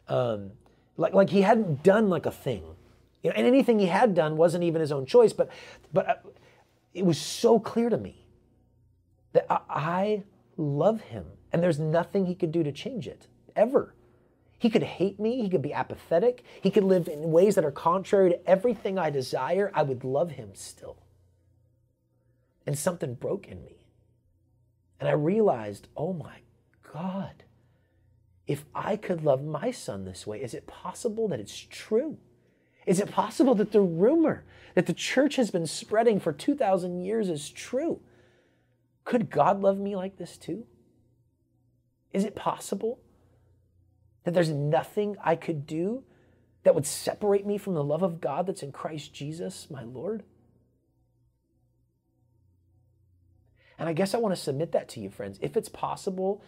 um, 0.08 0.50
like 0.96 1.14
like 1.14 1.30
he 1.30 1.42
hadn't 1.42 1.82
done 1.82 2.08
like 2.08 2.26
a 2.26 2.30
thing, 2.30 2.62
you 3.22 3.30
know, 3.30 3.36
and 3.36 3.46
anything 3.46 3.78
he 3.78 3.86
had 3.86 4.14
done 4.14 4.36
wasn't 4.36 4.64
even 4.64 4.80
his 4.80 4.92
own 4.92 5.06
choice. 5.06 5.32
But 5.32 5.50
but 5.92 6.08
uh, 6.08 6.14
it 6.92 7.04
was 7.04 7.18
so 7.18 7.58
clear 7.58 7.88
to 7.88 7.96
me 7.96 8.26
that 9.32 9.46
I, 9.48 9.60
I 9.68 10.22
love 10.56 11.00
him, 11.02 11.24
and 11.52 11.62
there's 11.62 11.78
nothing 11.78 12.26
he 12.26 12.34
could 12.34 12.52
do 12.52 12.62
to 12.62 12.72
change 12.72 13.06
it 13.06 13.28
ever. 13.56 13.94
He 14.60 14.68
could 14.68 14.82
hate 14.82 15.18
me. 15.18 15.40
He 15.40 15.48
could 15.48 15.62
be 15.62 15.72
apathetic. 15.72 16.44
He 16.60 16.70
could 16.70 16.84
live 16.84 17.08
in 17.08 17.32
ways 17.32 17.54
that 17.54 17.64
are 17.64 17.70
contrary 17.70 18.28
to 18.28 18.48
everything 18.48 18.98
I 18.98 19.08
desire. 19.08 19.72
I 19.74 19.82
would 19.82 20.04
love 20.04 20.32
him 20.32 20.50
still. 20.52 20.98
And 22.66 22.78
something 22.78 23.14
broke 23.14 23.48
in 23.48 23.64
me. 23.64 23.86
And 25.00 25.08
I 25.08 25.12
realized, 25.12 25.88
oh 25.96 26.12
my 26.12 26.40
God, 26.92 27.44
if 28.46 28.66
I 28.74 28.96
could 28.96 29.24
love 29.24 29.42
my 29.42 29.70
son 29.70 30.04
this 30.04 30.26
way, 30.26 30.42
is 30.42 30.52
it 30.52 30.66
possible 30.66 31.26
that 31.28 31.40
it's 31.40 31.58
true? 31.58 32.18
Is 32.84 33.00
it 33.00 33.10
possible 33.10 33.54
that 33.54 33.72
the 33.72 33.80
rumor 33.80 34.44
that 34.74 34.84
the 34.84 34.92
church 34.92 35.36
has 35.36 35.50
been 35.50 35.66
spreading 35.66 36.20
for 36.20 36.34
2,000 36.34 37.00
years 37.00 37.30
is 37.30 37.48
true? 37.48 38.00
Could 39.04 39.30
God 39.30 39.62
love 39.62 39.78
me 39.78 39.96
like 39.96 40.18
this 40.18 40.36
too? 40.36 40.66
Is 42.12 42.24
it 42.24 42.36
possible? 42.36 42.98
That 44.24 44.34
there's 44.34 44.50
nothing 44.50 45.16
I 45.24 45.36
could 45.36 45.66
do 45.66 46.04
that 46.62 46.74
would 46.74 46.86
separate 46.86 47.46
me 47.46 47.58
from 47.58 47.74
the 47.74 47.84
love 47.84 48.02
of 48.02 48.20
God 48.20 48.46
that's 48.46 48.62
in 48.62 48.72
Christ 48.72 49.14
Jesus, 49.14 49.68
my 49.70 49.82
Lord? 49.82 50.22
And 53.78 53.88
I 53.88 53.94
guess 53.94 54.14
I 54.14 54.18
want 54.18 54.34
to 54.34 54.40
submit 54.40 54.72
that 54.72 54.90
to 54.90 55.00
you, 55.00 55.08
friends. 55.08 55.38
If 55.40 55.56
it's 55.56 55.70
possible 55.70 56.42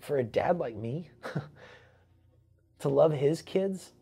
for 0.00 0.18
a 0.18 0.24
dad 0.24 0.58
like 0.58 0.74
me 0.74 1.10
to 2.80 2.88
love 2.88 3.12
his 3.12 3.42
kids, 3.42 3.92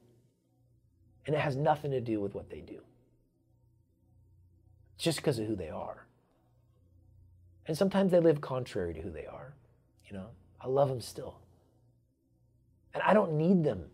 and 1.27 1.37
it 1.37 1.39
has 1.39 1.55
nothing 1.55 1.91
to 1.91 2.01
do 2.01 2.19
with 2.19 2.35
what 2.35 2.49
they 2.49 2.61
do, 2.61 2.81
it's 4.95 5.05
just 5.05 5.19
because 5.19 5.39
of 5.39 5.47
who 5.47 5.55
they 5.55 5.69
are. 5.69 6.07
And 7.67 7.77
sometimes 7.77 8.11
they 8.11 8.21
live 8.21 8.41
contrary 8.41 8.95
to 8.95 9.01
who 9.03 9.11
they 9.11 9.27
are. 9.27 9.55
You 10.07 10.17
know, 10.17 10.29
I 10.59 10.67
love 10.67 10.89
them 10.89 11.03
still. 11.03 11.42
And 12.95 13.03
I 13.03 13.15
don't 13.15 13.33
need 13.33 13.65
them 13.65 13.87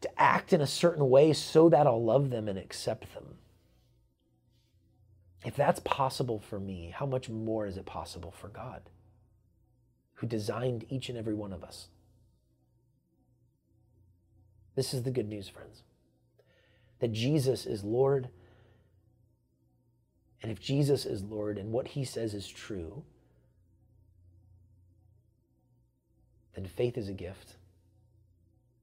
to 0.00 0.20
act 0.20 0.52
in 0.52 0.60
a 0.60 0.66
certain 0.66 1.08
way 1.08 1.32
so 1.32 1.68
that 1.68 1.86
I'll 1.86 2.02
love 2.02 2.30
them 2.30 2.48
and 2.48 2.58
accept 2.58 3.12
them. 3.14 3.36
If 5.44 5.56
that's 5.56 5.80
possible 5.80 6.38
for 6.38 6.60
me, 6.60 6.94
how 6.96 7.06
much 7.06 7.28
more 7.28 7.66
is 7.66 7.76
it 7.76 7.86
possible 7.86 8.30
for 8.30 8.48
God, 8.48 8.82
who 10.14 10.26
designed 10.26 10.84
each 10.88 11.08
and 11.08 11.18
every 11.18 11.34
one 11.34 11.52
of 11.52 11.64
us? 11.64 11.88
This 14.74 14.94
is 14.94 15.02
the 15.02 15.10
good 15.10 15.28
news, 15.28 15.48
friends 15.48 15.82
that 17.02 17.12
Jesus 17.12 17.66
is 17.66 17.82
Lord. 17.82 18.28
And 20.40 20.52
if 20.52 20.60
Jesus 20.60 21.04
is 21.04 21.24
Lord 21.24 21.58
and 21.58 21.72
what 21.72 21.88
he 21.88 22.04
says 22.04 22.32
is 22.32 22.46
true, 22.46 23.02
then 26.54 26.64
faith 26.64 26.96
is 26.96 27.08
a 27.08 27.12
gift. 27.12 27.56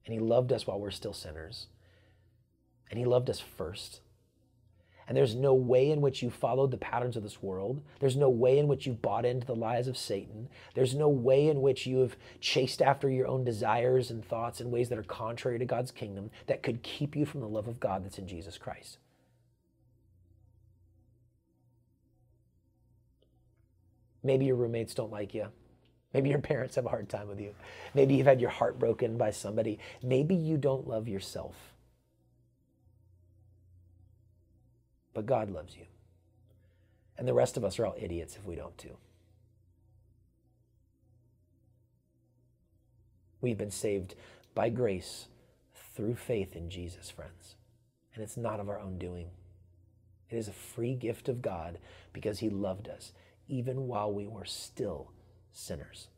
And 0.04 0.14
he 0.14 0.20
loved 0.20 0.52
us 0.52 0.66
while 0.66 0.80
we're 0.80 0.90
still 0.90 1.12
sinners. 1.12 1.66
And 2.90 2.98
he 2.98 3.04
loved 3.04 3.30
us 3.30 3.40
first. 3.40 4.00
And 5.10 5.16
there's 5.16 5.34
no 5.34 5.54
way 5.54 5.90
in 5.90 6.00
which 6.00 6.22
you 6.22 6.30
followed 6.30 6.70
the 6.70 6.76
patterns 6.76 7.16
of 7.16 7.24
this 7.24 7.42
world. 7.42 7.82
There's 7.98 8.16
no 8.16 8.30
way 8.30 8.58
in 8.58 8.68
which 8.68 8.86
you 8.86 8.92
bought 8.92 9.24
into 9.24 9.44
the 9.44 9.56
lies 9.56 9.88
of 9.88 9.96
Satan. 9.96 10.48
There's 10.74 10.94
no 10.94 11.08
way 11.08 11.48
in 11.48 11.62
which 11.62 11.84
you 11.84 11.98
have 11.98 12.16
chased 12.40 12.80
after 12.80 13.10
your 13.10 13.26
own 13.26 13.42
desires 13.42 14.12
and 14.12 14.24
thoughts 14.24 14.60
in 14.60 14.70
ways 14.70 14.88
that 14.88 14.98
are 14.98 15.02
contrary 15.02 15.58
to 15.58 15.64
God's 15.64 15.90
kingdom 15.90 16.30
that 16.46 16.62
could 16.62 16.84
keep 16.84 17.16
you 17.16 17.26
from 17.26 17.40
the 17.40 17.48
love 17.48 17.66
of 17.66 17.80
God 17.80 18.04
that's 18.04 18.18
in 18.18 18.28
Jesus 18.28 18.56
Christ. 18.56 18.98
Maybe 24.22 24.44
your 24.44 24.56
roommates 24.56 24.94
don't 24.94 25.10
like 25.10 25.34
you. 25.34 25.48
Maybe 26.12 26.30
your 26.30 26.40
parents 26.40 26.74
have 26.74 26.86
a 26.86 26.90
hard 26.90 27.08
time 27.08 27.28
with 27.28 27.40
you. 27.40 27.54
Maybe 27.94 28.14
you've 28.14 28.26
had 28.26 28.40
your 28.40 28.50
heart 28.50 28.78
broken 28.78 29.16
by 29.16 29.30
somebody. 29.30 29.78
Maybe 30.02 30.34
you 30.34 30.56
don't 30.56 30.88
love 30.88 31.08
yourself. 31.08 31.54
But 35.14 35.26
God 35.26 35.50
loves 35.50 35.76
you. 35.76 35.84
And 37.16 37.28
the 37.28 37.34
rest 37.34 37.56
of 37.56 37.64
us 37.64 37.78
are 37.78 37.86
all 37.86 37.96
idiots 37.98 38.36
if 38.36 38.44
we 38.44 38.56
don't 38.56 38.76
too. 38.76 38.96
We've 43.40 43.58
been 43.58 43.70
saved 43.70 44.14
by 44.54 44.68
grace 44.68 45.26
through 45.94 46.16
faith 46.16 46.56
in 46.56 46.70
Jesus, 46.70 47.10
friends. 47.10 47.54
And 48.14 48.22
it's 48.22 48.36
not 48.36 48.60
of 48.60 48.68
our 48.68 48.80
own 48.80 48.98
doing. 48.98 49.28
It 50.28 50.36
is 50.36 50.48
a 50.48 50.52
free 50.52 50.94
gift 50.94 51.28
of 51.28 51.42
God 51.42 51.78
because 52.12 52.40
He 52.40 52.50
loved 52.50 52.88
us 52.88 53.12
even 53.48 53.88
while 53.88 54.12
we 54.12 54.26
were 54.26 54.44
still 54.44 55.10
sinners. 55.52 56.08